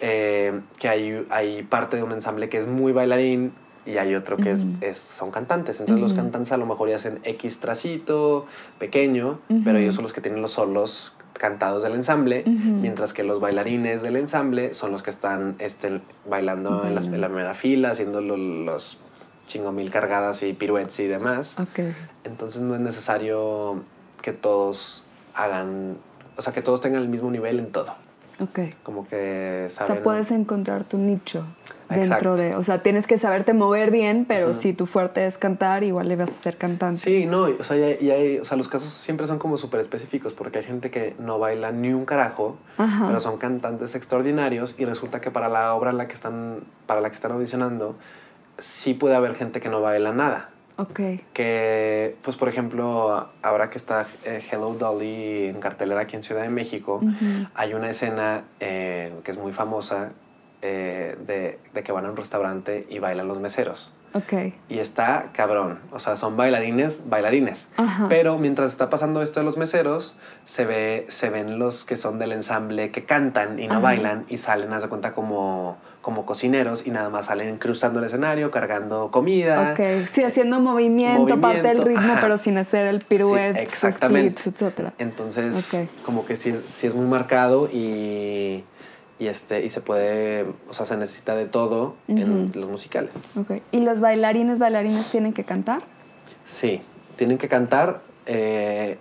[0.00, 3.52] eh, que hay, hay parte de un ensamble que es muy bailarín
[3.86, 5.80] y hay otro que es, es- son cantantes.
[5.80, 8.46] Entonces los cantantes a lo mejor ya hacen X tracito,
[8.78, 12.42] pequeño, pero ellos son los que tienen los solos cantados del ensamble,
[12.80, 17.20] mientras que los bailarines del ensamble son los que están este, bailando en, las- en
[17.20, 18.98] la primera fila, haciendo lo- los
[19.46, 21.56] chingo mil cargadas y piruetes y demás.
[21.60, 21.94] Ok.
[22.24, 23.82] Entonces no es necesario
[24.22, 25.98] que todos hagan,
[26.36, 27.94] o sea, que todos tengan el mismo nivel en todo.
[28.38, 28.58] Ok.
[28.82, 29.94] Como que O saben.
[29.94, 31.44] sea, puedes encontrar tu nicho
[31.88, 32.36] dentro Exacto.
[32.36, 32.54] de...
[32.56, 36.16] O sea, tienes que saberte mover bien, pero si tu fuerte es cantar, igual le
[36.16, 36.98] vas a ser cantante.
[36.98, 39.56] Sí, no, o sea, y hay- y hay- o sea, los casos siempre son como
[39.56, 43.06] súper específicos porque hay gente que no baila ni un carajo, Ajá.
[43.06, 47.00] pero son cantantes extraordinarios y resulta que para la obra en la que están, para
[47.00, 47.94] la que están audicionando,
[48.58, 50.50] sí puede haber gente que no baila nada.
[50.78, 51.00] Ok.
[51.32, 56.42] Que, pues, por ejemplo, ahora que está eh, Hello Dolly en cartelera aquí en Ciudad
[56.42, 57.00] de México,
[57.54, 60.12] hay una escena eh, que es muy famosa
[60.62, 63.92] eh, de, de que van a un restaurante y bailan los meseros.
[64.12, 64.32] Ok.
[64.68, 65.78] Y está cabrón.
[65.92, 67.68] O sea, son bailarines, bailarines.
[67.76, 68.06] Ajá.
[68.08, 72.18] Pero mientras está pasando esto de los meseros, se ve, se ven los que son
[72.18, 73.82] del ensamble que cantan y no Ajá.
[73.82, 78.04] bailan y salen, haz de cuenta, como, como cocineros y nada más salen cruzando el
[78.04, 79.72] escenario, cargando comida.
[79.72, 82.20] Ok, sí, haciendo movimiento, parte del ritmo, ajá.
[82.20, 84.40] pero sin hacer el piruete, Sí, exactamente.
[84.40, 84.92] splits, etcétera.
[84.98, 88.62] Entonces, como que sí, es- sí es muy marcado y,
[89.18, 93.10] y, este, y se puede, o sea, se necesita de todo en los musicales.
[93.36, 93.60] Ok.
[93.72, 95.82] ¿Y los bailarines, bailarines tienen que cantar?
[96.44, 96.82] Sí,
[97.16, 98.98] tienen que cantar, eh,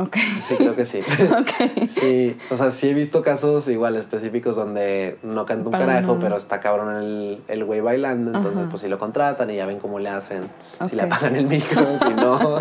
[0.00, 0.16] Ok.
[0.44, 1.00] sí, creo que sí.
[1.40, 1.86] ok.
[1.88, 6.14] Sí, o sea, sí he visto casos igual específicos donde no canta un Para carajo,
[6.14, 6.20] no.
[6.20, 8.70] pero está cabrón el, el güey bailando, entonces Ajá.
[8.70, 10.44] pues si lo contratan y ya ven cómo le hacen,
[10.88, 12.38] si le apagan el micro, si no.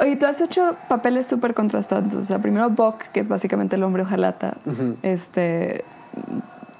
[0.00, 2.14] Oye, tú has hecho papeles súper contrastantes.
[2.14, 4.56] O sea, primero Buck, que es básicamente el hombre hojalata.
[5.02, 5.84] Este.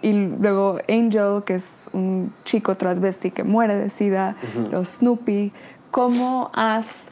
[0.00, 4.36] Y luego Angel, que es un chico transvesti que muere de sida.
[4.42, 4.68] Ujú.
[4.70, 5.52] Los Snoopy.
[5.90, 7.10] ¿Cómo has.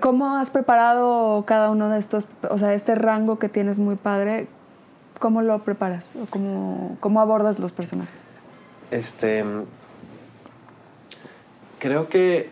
[0.00, 4.46] ¿Cómo has preparado cada uno de estos, o sea, este rango que tienes muy padre,
[5.18, 8.14] cómo lo preparas o cómo, cómo abordas los personajes?
[8.90, 9.44] Este.
[11.78, 12.50] Creo que.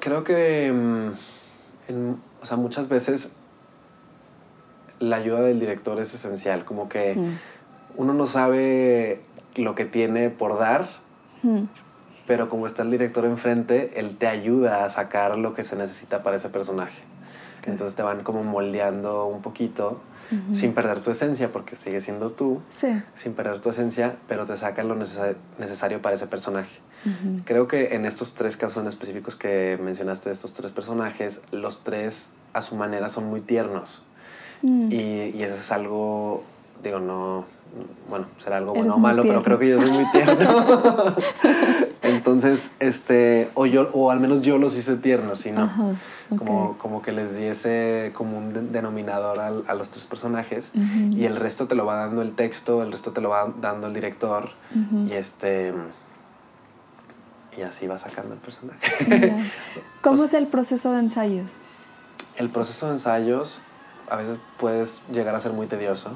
[0.00, 0.72] Creo que.
[0.72, 3.34] mm, en- o sea, muchas veces.
[5.00, 6.64] La ayuda del director es esencial.
[6.64, 7.38] Como que Mm.
[7.96, 9.20] uno no sabe
[9.56, 10.88] lo que tiene por dar,
[11.42, 11.64] Mm.
[12.26, 16.22] Pero como está el director enfrente, él te ayuda a sacar lo que se necesita
[16.22, 16.98] para ese personaje.
[17.60, 17.68] Ok.
[17.68, 20.54] Entonces te van como moldeando un poquito, Ujú.
[20.54, 22.88] sin perder tu esencia, porque sigue siendo tú, Sí.
[23.14, 26.70] sin perder tu esencia, pero te sacan lo necesa- necesario para ese personaje.
[27.04, 27.40] Ujú.
[27.44, 31.82] Creo que en estos tres casos en específicos que mencionaste, de estos tres personajes, los
[31.84, 34.02] tres a su manera son muy tiernos.
[34.62, 34.92] Mm.
[34.92, 34.96] Y,
[35.36, 36.44] y eso es algo,
[36.84, 37.44] digo, no,
[38.08, 40.34] bueno, será algo bueno o malo, pero creo que yo soy muy tierno.
[42.16, 45.64] Entonces, este, o yo, o al menos yo los hice tiernos, si no.
[45.64, 45.84] Ajá.
[46.38, 50.70] Como, como que les diese como un de- denominador a los tres personajes
[51.10, 53.88] y el resto te lo va dando el texto, el resto te lo va dando
[53.88, 54.48] el director
[55.06, 55.74] y este
[57.58, 58.80] y así va sacando el personaje.
[60.00, 61.50] ¿Cómo Pues- es el proceso de ensayos?
[62.38, 63.60] el proceso de ensayos
[64.12, 66.14] a veces puedes llegar a ser muy tedioso.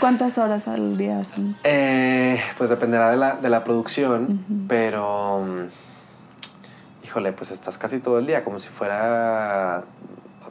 [0.00, 1.54] ¿Cuántas horas al día hacen?
[1.62, 8.18] Eh, pues dependerá de la, de la producción, pero mm, híjole, pues estás casi todo
[8.18, 9.84] el día, como si fuera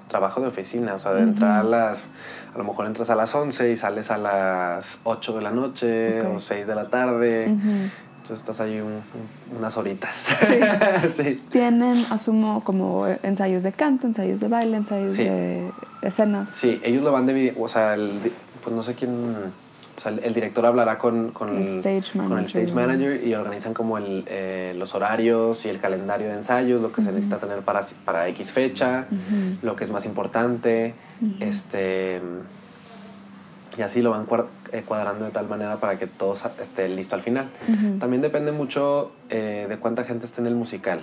[0.08, 2.12] trabajo de oficina, o sea, de entrar a las,
[2.54, 6.22] a lo mejor entras a las 11 y sales a las 8 de la noche
[6.22, 7.90] o 6 de la tarde, Ujú.
[8.26, 9.04] Entonces estás ahí un-
[9.52, 10.36] un- unas horitas.
[11.12, 11.44] sí.
[11.52, 15.26] Tienen, asumo, como ensayos de canto, ensayos de baile, ensayos Sí.
[15.26, 15.70] de
[16.02, 16.50] escenas.
[16.50, 18.20] Sí, ellos lo van de, o sea, el
[18.64, 22.24] pues no sé quién, o sea, el, el director hablará con, con El stage con
[22.24, 22.64] el manager.
[22.64, 26.92] stage manager y organizan como el, eh, los horarios y el calendario de ensayos, lo
[26.92, 29.06] que se necesita tener para, para X fecha,
[29.62, 30.96] lo que es más importante,
[31.40, 32.20] este
[33.78, 34.26] y así lo van
[34.72, 37.50] eh, cuadrando de tal manera para que todo esté listo al final.
[38.00, 41.02] También depende mucho eh, de cuánta gente esté en el musical.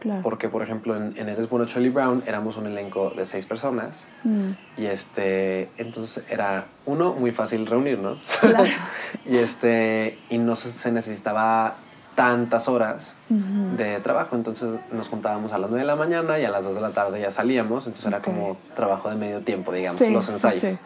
[0.00, 0.20] Claro.
[0.22, 4.04] Porque, por ejemplo, en, en Eres Bueno Charlie Brown éramos un elenco de seis personas
[4.24, 4.50] Mm.
[4.78, 8.38] y este, entonces era uno muy fácil reunirnos.
[8.40, 8.64] Claro.
[9.26, 11.76] y este, y no se, se necesitaba
[12.14, 14.36] tantas horas de trabajo.
[14.36, 16.90] Entonces nos juntábamos a las 9 de la mañana y a las 2 de la
[16.90, 17.86] tarde ya salíamos.
[17.86, 20.62] Entonces era como trabajo de medio tiempo, digamos, Sí, los ensayos.
[20.62, 20.78] sí.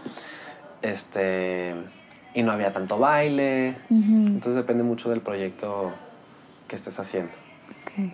[0.83, 1.75] Este,
[2.35, 3.75] y no había tanto baile.
[3.91, 5.93] Entonces depende mucho del proyecto
[6.69, 7.33] que estés haciendo.
[7.83, 8.13] Ok.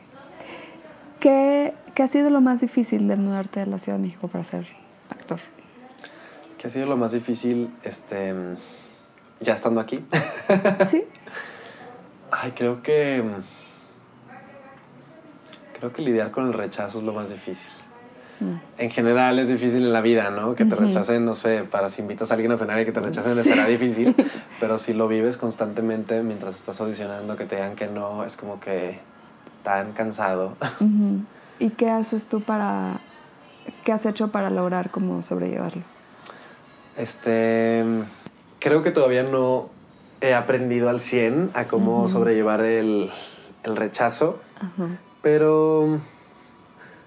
[1.21, 4.45] ¿Qué, ¿Qué ha sido lo más difícil de mudarte a la Ciudad de México para
[4.45, 4.67] ser
[5.11, 5.41] actor?
[6.59, 7.71] ¿Qué ha sido lo más difícil?
[7.83, 8.35] Este,
[9.41, 10.05] ya estando aquí.
[10.91, 11.05] sí.
[12.31, 13.23] Ay, creo que.
[15.79, 17.71] Creo que lidiar con el rechazo es lo más difícil.
[18.79, 20.55] En general es difícil en la vida, ¿no?
[20.55, 23.01] Que te rechacen, no sé, para si invitas a alguien a cenar y que te
[23.01, 24.15] rechacen será difícil,
[24.61, 28.61] pero si lo vives constantemente mientras estás audicionando, que te digan que no, es como
[28.61, 28.99] que
[29.63, 30.57] tan cansado.
[31.59, 33.01] ¿Y qué haces tú para,
[33.85, 35.83] qué has hecho para lograr como sobrellevarlo?
[36.97, 37.85] Este,
[38.61, 39.71] creo que todavía no
[40.21, 43.11] he aprendido al 100 a cómo sobrellevar el,
[43.63, 44.41] el rechazo,
[45.23, 46.01] pero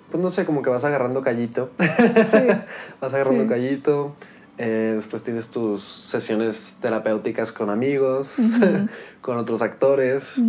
[0.10, 1.70] pues no sé, como que vas agarrando callito.
[3.02, 4.16] vas agarrando callito.
[4.60, 8.40] Eh, después tienes tus sesiones terapéuticas con amigos,
[9.22, 10.42] con otros actores,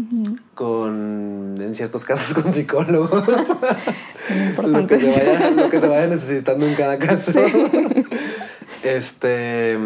[0.54, 3.22] con, en ciertos casos, con psicólogos.
[4.64, 7.32] lo, que se vaya, lo que se vaya necesitando en cada caso.
[8.82, 9.76] este.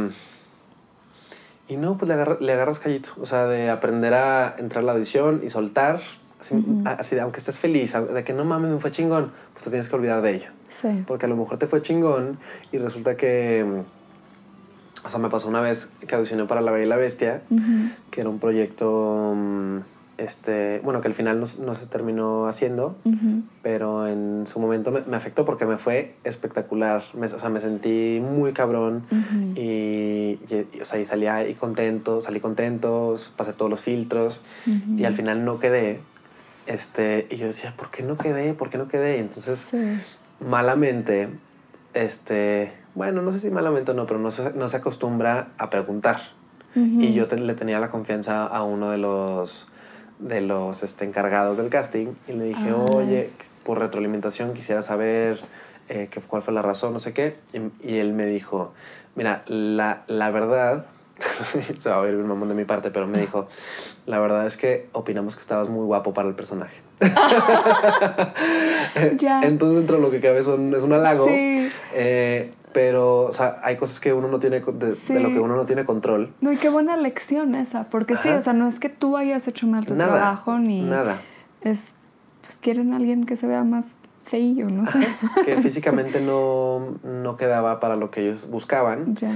[1.67, 3.11] Y no, pues le, le agarras callito.
[3.21, 6.01] O sea, de aprender a entrar a la audición y soltar
[6.85, 9.97] Así, aunque estés feliz, de que no mames, me fue chingón, pues te tienes que
[9.97, 10.49] olvidar de ello.
[11.07, 12.39] Porque a lo mejor te fue chingón
[12.73, 13.83] y resulta que.
[15.05, 17.43] O sea, me pasó una vez que audicioné para La Bella y la Bestia,
[18.11, 19.35] que era un proyecto.
[19.37, 19.79] Mm,
[20.19, 22.95] este, bueno, que al final no, se terminó haciendo,
[23.63, 27.03] pero en su momento me, afectó porque me fue espectacular.
[27.15, 29.03] o sea, me sentí muy cabrón
[29.57, 30.39] y,
[30.81, 34.43] o sea, y salí ahí contento, salí contento, pasé todos los filtros
[34.97, 36.01] y al final no quedé
[36.67, 38.55] este, y yo decía, ¿por qué no quedé?
[38.55, 39.17] ¿Por qué no quedé?
[39.17, 39.69] Y entonces,
[40.41, 41.29] malamente,
[41.95, 45.71] este, bueno, no sé si malamente o no, pero no se, no se acostumbra a
[45.71, 46.21] preguntar.
[46.75, 49.69] Y yo le tenía la confianza a uno de los,
[50.19, 52.87] de los este, encargados del casting y le dije, ah.
[52.95, 53.29] oye,
[53.63, 55.39] por retroalimentación quisiera saber
[55.91, 57.37] eh, cuál fue la razón, no sé qué.
[57.83, 58.73] Y, él me dijo,
[59.17, 60.87] mira, la, la verdad,
[61.79, 63.49] se va a oír un mamón de mi parte, pero me dijo,
[64.07, 66.81] la verdad es que opinamos que estabas muy guapo para el personaje.
[68.95, 71.27] Entonces, dentro de lo que cabe es un halago.
[71.31, 75.67] Eh, pero, o sea, hay cosas que uno no tiene, de, lo que uno no
[75.67, 76.33] tiene control.
[76.41, 79.47] No, y qué buena lección esa, porque sí, o sea, no es que tú hayas
[79.47, 80.83] hecho mal tu trabajo, ni...
[80.83, 81.21] Nada.
[81.61, 81.95] Es,
[82.41, 83.85] pues quieren a alguien que se vea más
[84.25, 85.07] feillo, no sé.
[85.45, 89.15] que físicamente no, no quedaba para lo que ellos buscaban.
[89.21, 89.31] Ya.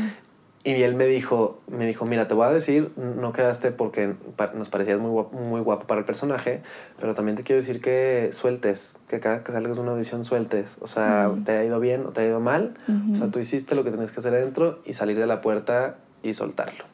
[0.66, 4.16] Y él me dijo, me dijo, mira, te voy a decir, no quedaste porque
[4.52, 6.60] nos parecías muy guapo, muy guapo para el personaje,
[6.98, 10.78] pero también te quiero decir que sueltes, que cada que salgas de una audición sueltes.
[10.80, 12.74] O sea, te ha ido bien o te ha ido mal.
[13.12, 15.98] O sea, tú hiciste lo que tenías que hacer adentro y salir de la puerta
[16.24, 16.84] y soltarlo.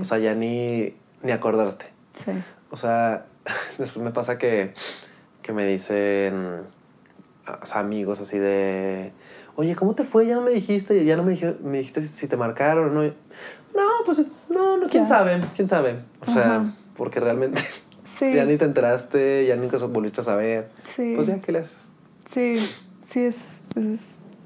[0.00, 1.84] O sea, ya ni, ni acordarte.
[2.70, 3.26] O sea,
[3.76, 4.72] después me pasa que,
[5.42, 6.62] que me dicen
[7.46, 9.12] o sea, amigos así de
[9.56, 10.26] oye, ¿cómo te fue?
[10.26, 13.02] Ya no me dijiste, ya no me, me dijiste si, te marcaron o no.
[13.02, 16.00] No, pues no, no, quién sabe, quién sabe.
[16.20, 17.60] O sea, porque realmente
[18.20, 20.70] ya ni te enteraste, ya nunca volviste a saber.
[20.82, 21.12] Sí.
[21.14, 21.90] Pues ya, ¿qué le haces?
[22.32, 22.56] Sí,
[23.10, 24.00] sí, es, es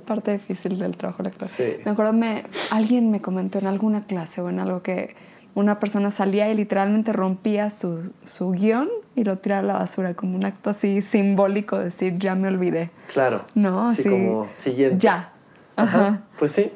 [0.07, 1.49] parte difícil del trabajo lector.
[1.49, 1.77] Sí.
[1.85, 5.15] Me acuerdo, me, alguien me comentó en alguna clase o en algo que
[5.57, 10.13] una persona salía y literalmente rompía su, su guion y lo tiraba a la basura,
[10.13, 12.91] como un acto así simbólico, decir, ya me olvidé.
[13.11, 13.47] Claro.
[13.55, 13.89] ¿No?
[13.89, 14.99] Sí, como siguiente.
[14.99, 15.33] Ya.
[15.75, 16.21] Ajá.
[16.39, 16.71] Pues sí,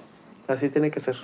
[0.48, 1.16] así tiene que ser.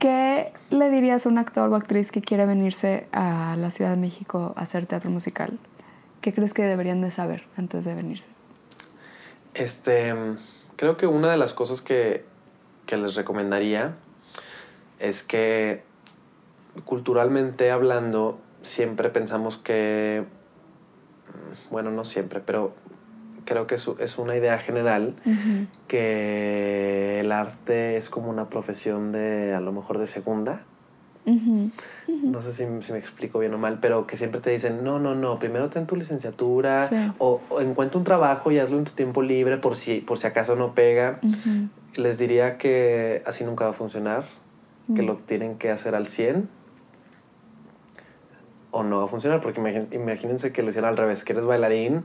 [0.00, 3.96] ¿Qué le dirías a un actor o actriz que quiere venirse a la Ciudad de
[3.96, 5.56] México a hacer teatro musical?
[6.20, 8.26] ¿Qué crees que deberían de saber antes de venirse?
[9.54, 10.12] Este,
[10.74, 12.24] creo que una de las cosas que,
[12.86, 13.94] que les recomendaría
[14.98, 15.93] es que
[16.84, 20.24] culturalmente hablando, siempre pensamos que,
[21.70, 22.72] bueno, no siempre, pero
[23.44, 25.14] creo que es, una idea general
[25.86, 30.62] que el arte es como una profesión de, a lo mejor, de segunda.
[31.26, 35.14] No sé si, me explico bien o mal, pero que siempre te dicen, no, no,
[35.14, 39.56] no, primero ten tu licenciatura o, encuentra un trabajo y hazlo en tu tiempo libre
[39.56, 41.20] por si, por si acaso no pega.
[41.96, 44.24] Les diría que así nunca va a funcionar,
[44.94, 46.48] que lo tienen que hacer al 100
[48.74, 49.60] o no va a funcionar, porque
[49.92, 52.02] imagínense que lo hicieran al revés, que eres bailarín,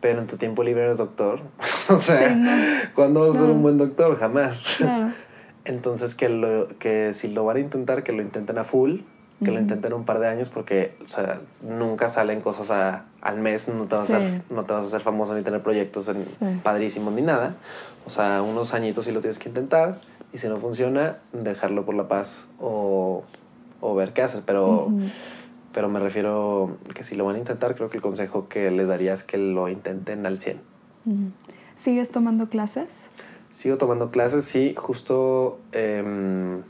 [0.00, 1.40] pero en tu tiempo libre eres doctor.
[1.88, 4.16] o sea, ¿cuándo vas a ser un buen doctor?
[4.16, 4.78] Jamás.
[5.64, 9.00] Entonces, que, lo, que si lo van a intentar, que lo intenten a full,
[9.44, 13.68] que lo intenten un par de años, porque o sea, nunca salen cosas al mes,
[13.68, 16.60] no te, vas a hacer, no te vas a hacer famoso ni tener proyectos en,
[16.60, 17.56] padrísimos ni nada.
[18.06, 19.98] O sea, unos añitos sí lo tienes que intentar,
[20.32, 23.24] y si no funciona, dejarlo por la paz o,
[23.80, 24.92] o ver qué hacer, pero
[25.72, 28.88] pero me refiero que si lo van a intentar, creo que el consejo que les
[28.88, 30.60] daría es que lo intenten al 100.
[31.76, 32.88] ¿Sigues tomando clases?
[33.50, 36.62] Sigo tomando clases, sí, justo, em,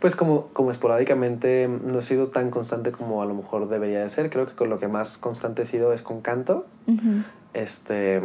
[0.00, 4.10] Pues como, como esporádicamente no he sido tan constante como a lo mejor debería de
[4.10, 4.28] ser.
[4.28, 6.66] Creo que con lo que más constante he sido es con canto.
[7.54, 8.20] Este,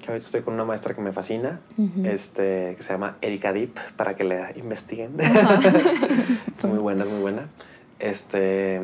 [0.00, 1.60] que ahorita estoy con una maestra que me fascina,
[2.04, 5.16] este, que se llama Erika Deep, para que la investiguen.
[6.58, 7.48] es muy buena, es muy buena.
[7.98, 8.80] Este,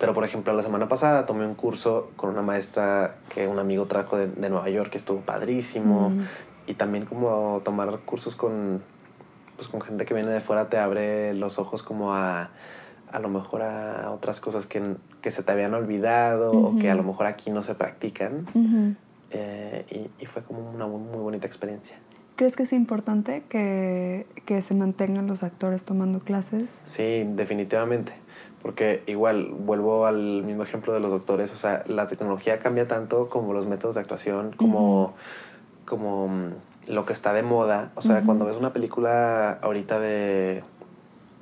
[0.00, 3.86] pero por ejemplo, la semana pasada tomé un curso con una maestra que un amigo
[3.86, 6.10] trajo de, de Nueva York, que estuvo padrísimo.
[6.10, 6.22] Mm.
[6.66, 8.82] Y también como tomar cursos con,
[9.56, 12.50] pues, con gente que viene de fuera te abre los ojos como a
[13.12, 16.94] a lo mejor a otras cosas que, que se te habían olvidado o que a
[16.94, 18.46] lo mejor aquí no se practican.
[19.32, 21.96] Eh, y, y fue como una muy, muy bonita experiencia.
[22.36, 26.80] ¿Crees que es importante que, que se mantengan los actores tomando clases?
[26.84, 28.12] Sí, definitivamente.
[28.62, 33.28] Porque igual, vuelvo al mismo ejemplo de los doctores, o sea, la tecnología cambia tanto
[33.28, 35.14] como los métodos de actuación, como,
[35.86, 36.50] como mm,
[36.88, 37.90] lo que está de moda.
[37.94, 40.62] O sea, cuando ves una película ahorita de,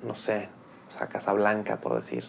[0.06, 0.48] no sé,
[0.88, 2.24] o sea, Casablanca, por decir,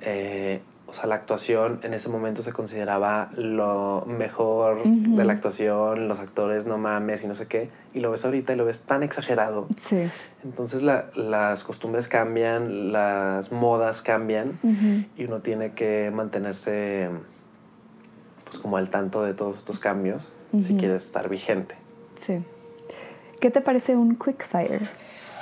[0.00, 6.08] eh, o sea, la actuación en ese momento se consideraba lo mejor de la actuación,
[6.08, 8.80] los actores no mames y no sé qué, y lo ves ahorita y lo ves
[8.82, 9.66] tan exagerado.
[9.76, 10.08] Sí.
[10.44, 14.58] Entonces la- las costumbres cambian, las modas cambian
[15.16, 17.08] y uno tiene que mantenerse
[18.44, 20.22] pues como al tanto de todos estos cambios
[20.60, 21.74] si quieres estar vigente.
[22.24, 22.38] Sí.
[23.40, 24.88] ¿Qué te parece un quick fire?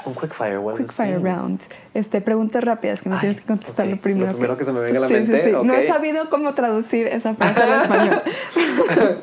[0.04, 0.96] Un quick fire, well, Quick sí.
[0.96, 1.60] fire round.
[1.94, 4.26] Este, preguntas rápidas que no Ay, tienes que contestar lo primero.
[4.26, 5.52] Lo primero que se me venga a la Sí, sí, mente, sí.
[5.64, 8.22] No he sabido cómo traducir esa frase al español.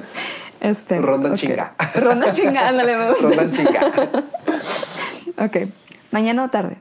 [0.62, 1.74] este, Ronda chinga.
[1.96, 3.28] Ronda chinga, ándale, me gusta.
[3.28, 3.92] Ronda chinga.
[5.38, 5.56] Ok.
[6.12, 6.76] Mañana o tarde.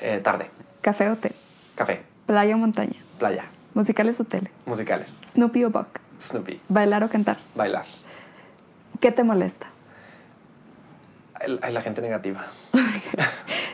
[0.00, 0.46] Eh, tarde,
[0.82, 1.32] Café o té.
[1.74, 2.94] café, Playa o montaña.
[3.18, 4.50] playa, Musicales o tele.
[4.66, 5.98] musicales, Snoopy o Buck.
[6.22, 7.38] Snoopy, Bailar o cantar.
[7.56, 7.86] bailar.
[9.00, 9.66] ¿Qué te molesta?
[11.62, 12.46] Hay la gente negativa.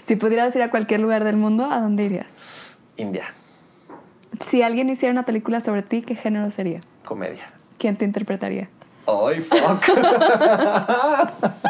[0.02, 2.36] Si pudieras ir a cualquier lugar del mundo, ¿a dónde irías?
[2.98, 3.24] India,
[4.40, 6.82] Si alguien hiciera una película sobre ti, ¿qué género sería?
[7.06, 7.50] comedia.
[7.78, 8.68] ¿Quién te interpretaría?
[9.06, 9.82] ¡Ay, fuck!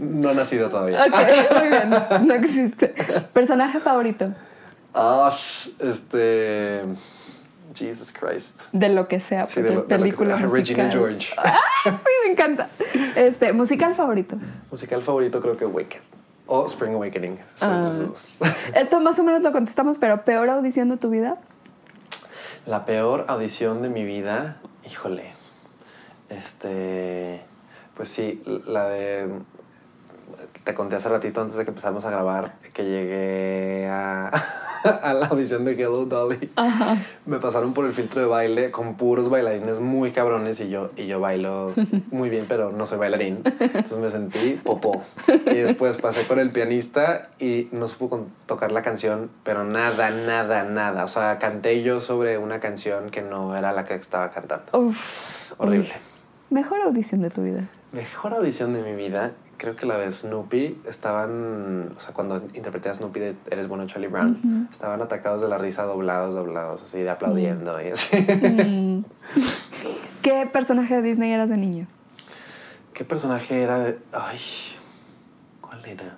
[0.00, 1.00] no ha nacido todavía.
[1.04, 1.14] Ok,
[1.60, 1.90] muy bien.
[2.26, 2.88] No existe.
[3.32, 4.32] ¿Personaje favorito?
[4.94, 5.32] Ah,
[5.80, 6.82] este.
[7.74, 8.62] Jesus Christ.
[8.72, 10.46] De lo que sea, Sí, pues de lo- el de lo que película sea.
[10.48, 11.34] Regina George.
[11.36, 11.58] ¡Ah!
[11.84, 12.68] Sí, me encanta.
[13.16, 14.36] Este, musical favorito.
[14.70, 16.00] Musical favorito creo que Wicked.
[16.46, 17.38] O Spring Awakening.
[17.60, 18.38] Dos.
[18.74, 21.38] Esto más o menos lo contestamos, pero peor audición de tu vida.
[22.66, 24.58] La peor audición de mi vida,
[24.88, 25.32] híjole.
[26.28, 27.40] Este.
[27.96, 29.28] Pues sí, la de.
[30.64, 34.30] Te conté hace ratito antes de que empezamos a grabar que llegué a,
[35.02, 36.50] a la audición de Hello Dolly.
[36.56, 36.98] Ajá.
[37.24, 41.06] Me pasaron por el filtro de baile con puros bailarines muy cabrones y yo, y
[41.06, 41.72] yo bailo
[42.10, 43.42] muy bien, pero no soy bailarín.
[43.44, 45.04] Entonces me sentí popó.
[45.46, 50.64] Y después pasé con el pianista y no supo tocar la canción, pero nada, nada,
[50.64, 51.04] nada.
[51.04, 54.78] O sea, canté yo sobre una canción que no era la que estaba cantando.
[54.78, 55.52] Uf.
[55.58, 55.92] Horrible.
[56.50, 57.68] Mejor audición de tu vida.
[57.92, 60.82] Mejor audición de mi vida, creo que la de Snoopy.
[60.86, 65.48] Estaban, o sea, cuando interpreté a Snoopy de Eres bueno, Charlie Brown, estaban atacados de
[65.48, 68.16] la risa, doblados, doblados, así de aplaudiendo y así.
[68.16, 69.04] Mm.
[70.22, 71.86] ¿Qué personaje de Disney eras de niño?
[72.92, 73.98] ¿Qué personaje era de.?
[74.12, 74.38] Ay.
[75.60, 76.16] ¿Cuál era?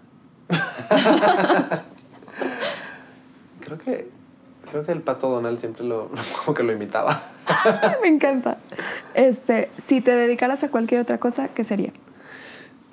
[3.61, 4.18] creo que.
[4.71, 6.11] Creo que el pato Donald siempre lo.
[6.45, 7.23] como que lo imitaba.
[7.47, 8.59] Ay, me encanta.
[9.15, 11.93] Este, si te dedicaras a cualquier otra cosa, ¿qué sería?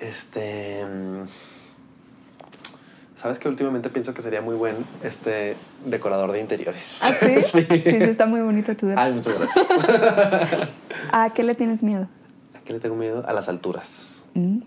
[0.00, 0.84] Este.
[0.84, 1.24] mm,
[3.16, 5.56] Sabes que últimamente pienso que sería muy buen este
[5.86, 7.00] decorador de interiores.
[7.02, 7.42] ¿Ah, sí?
[7.42, 7.66] sí.
[7.68, 8.98] Sí, sí, está muy bonito tu dedo.
[8.98, 10.76] Ay, muchas gracias.
[11.12, 12.08] ¿A qué le tienes miedo?
[12.54, 13.24] ¿A qué le tengo miedo?
[13.26, 14.22] A las alturas.
[14.34, 14.58] Mm.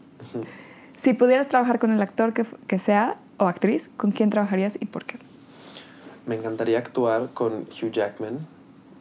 [0.98, 5.06] Si pudieras trabajar con el actor que sea o actriz, ¿con quién trabajarías y por
[5.06, 5.20] qué?
[6.30, 8.46] Me encantaría actuar con Hugh Jackman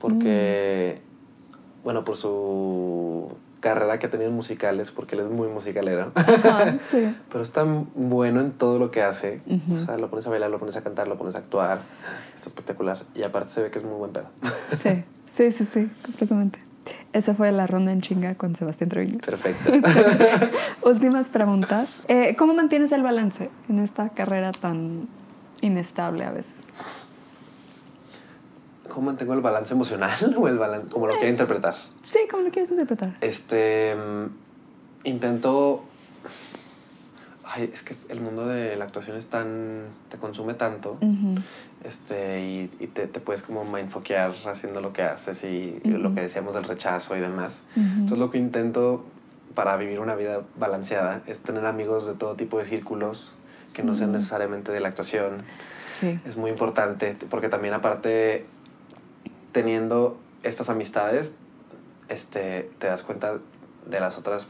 [0.01, 0.99] porque,
[1.85, 6.13] bueno, por su carrera que ha tenido en musicales, porque él es muy musicalero.
[6.15, 7.15] Ajá, sí.
[7.31, 9.43] Pero es tan bueno en todo lo que hace.
[9.77, 11.83] O sea, lo pones a bailar, lo pones a cantar, lo pones a actuar.
[12.35, 13.01] Está espectacular.
[13.15, 14.29] Y aparte se ve que es muy buen pedo.
[14.83, 16.61] Sí, sí, sí, sí, completamente.
[17.13, 19.19] Esa fue la ronda en chinga con Sebastián Treviño.
[19.19, 19.71] Perfecto.
[20.89, 21.91] Últimas preguntas.
[22.09, 25.09] Eh, ¿Cómo mantienes el balance en esta carrera tan
[25.61, 26.55] inestable a veces?
[28.89, 31.77] ¿Cómo mantengo el balance emocional o el balance, como lo quiera interpretar?
[32.03, 33.15] Sí, ¿cómo lo quieres interpretar?
[33.21, 33.95] Este.
[33.95, 34.27] mm,
[35.05, 35.85] Intento.
[37.51, 39.91] Ay, es que el mundo de la actuación es tan.
[40.11, 40.99] te consume tanto.
[41.01, 41.37] Ujú.
[41.85, 45.99] Este, y, y te, te puedes como mindfoquear haciendo lo que haces y, y Ujú.
[45.99, 47.63] lo que decíamos del rechazo y demás.
[47.77, 47.87] Ujú.
[47.87, 49.07] Entonces lo que intento
[49.55, 53.35] para vivir una vida balanceada es tener amigos de todo tipo de círculos
[53.73, 55.39] que no sean necesariamente de la actuación.
[56.01, 56.19] Sí.
[56.27, 58.47] Es muy importante porque también aparte
[59.53, 61.35] teniendo estas amistades,
[62.09, 63.39] este, te das cuenta
[63.87, 64.49] de las otras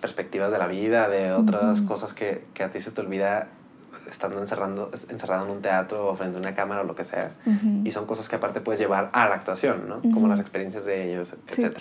[0.00, 3.48] perspectivas de la vida, de otras cosas que, que, a ti se te olvida
[4.10, 7.32] estando encerrando, encerrado en un teatro o frente a una cámara o lo que sea.
[7.84, 10.00] Y son cosas que aparte puedes llevar a la actuación, ¿no?
[10.12, 11.78] Como las experiencias de ellos, etc.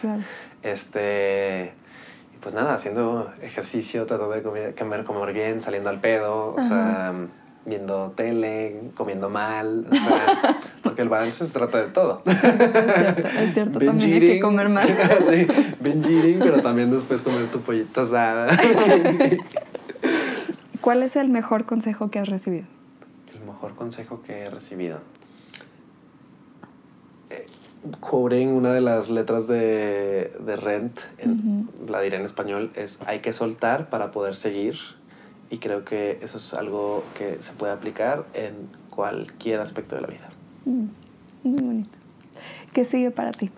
[0.62, 1.74] Este,
[2.42, 7.14] pues nada, haciendo ejercicio, tratando de comer, comer, bien, saliendo al pedo, o sea,
[7.66, 10.62] viendo tele, comiendo mal, o sea,
[10.94, 12.22] porque el balance se trata de todo.
[12.24, 14.88] Es cierto, es cierto también hay que comer mal.
[15.28, 15.48] sí,
[15.80, 18.56] binge pero también después comer tu pollita asada.
[20.82, 22.68] ¿Cuál es el mejor consejo que has recibido?
[23.34, 25.00] El mejor consejo que he recibido.
[27.32, 27.48] Eh,
[28.30, 31.00] en una de las letras de, de Rent,
[31.88, 34.78] la diré en español, es hay que soltar para poder seguir.
[35.50, 40.08] Y creo que eso es algo que se puede aplicar en cualquier aspecto de la
[40.08, 40.33] vida.
[40.66, 40.86] Mm,
[41.44, 41.98] muy bonito.
[42.74, 43.52] ¿Qué sigue para ti?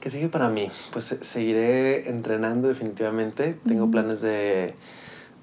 [0.00, 0.70] ¿Qué sigue para mí?
[0.92, 3.56] Pues seguiré entrenando definitivamente.
[3.66, 4.74] Tengo planes de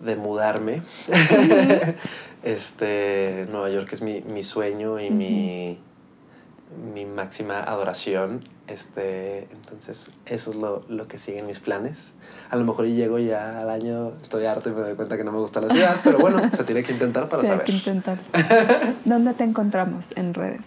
[0.04, 0.82] de mudarme.
[2.44, 5.80] este, Nueva York es mi, mi sueño y mi,
[6.94, 8.42] mi máxima adoración.
[8.68, 12.14] Este, entonces, eso es lo, lo, que siguen mis planes.
[12.50, 15.32] A lo mejor llego ya al año, estoy harto y me doy cuenta que no
[15.32, 17.60] me gusta la ciudad, pero bueno, se tiene que intentar para saber.
[17.60, 18.18] Hay que intentar.
[19.06, 20.62] ¿Dónde te encontramos en redes?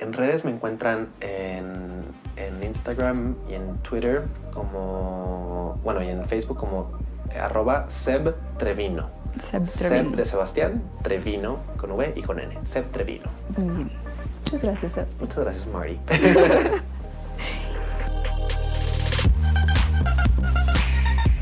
[0.00, 2.02] En redes me encuentran en,
[2.36, 4.22] en Instagram y en Twitter
[4.54, 6.90] como, bueno, y en Facebook como
[7.38, 9.10] arroba Seb Trevino.
[9.50, 10.08] Seb Trevino.
[10.08, 12.56] Seb de Sebastián, Trevino con V y con N.
[12.64, 13.26] Seb Trevino.
[13.58, 15.06] Muchas gracias, Seb.
[15.20, 15.98] Muchas gracias, Marty.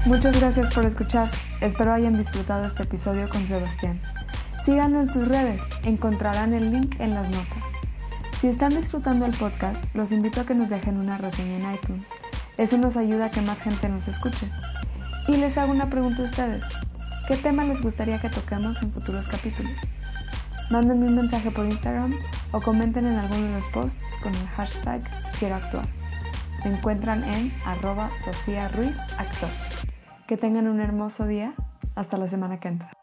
[0.06, 1.28] Muchas gracias por escuchar.
[1.60, 4.00] Espero hayan disfrutado este episodio con Sebastián.
[4.64, 7.67] Síganlo en sus redes, encontrarán el link en las notas.
[8.40, 12.10] Si están disfrutando el podcast, los invito a que nos dejen una reseña en iTunes.
[12.56, 14.48] Eso nos ayuda a que más gente nos escuche.
[15.26, 16.62] Y les hago una pregunta a ustedes.
[17.26, 19.74] ¿Qué tema les gustaría que toquemos en futuros capítulos?
[20.70, 22.16] Mándenme un mensaje por Instagram
[22.52, 25.02] o comenten en alguno de los posts con el hashtag
[25.40, 25.88] quiero actuar.
[26.64, 28.96] Me encuentran en arroba Sofía Ruiz.
[30.28, 31.54] Que tengan un hermoso día.
[31.96, 32.97] Hasta la semana que entra.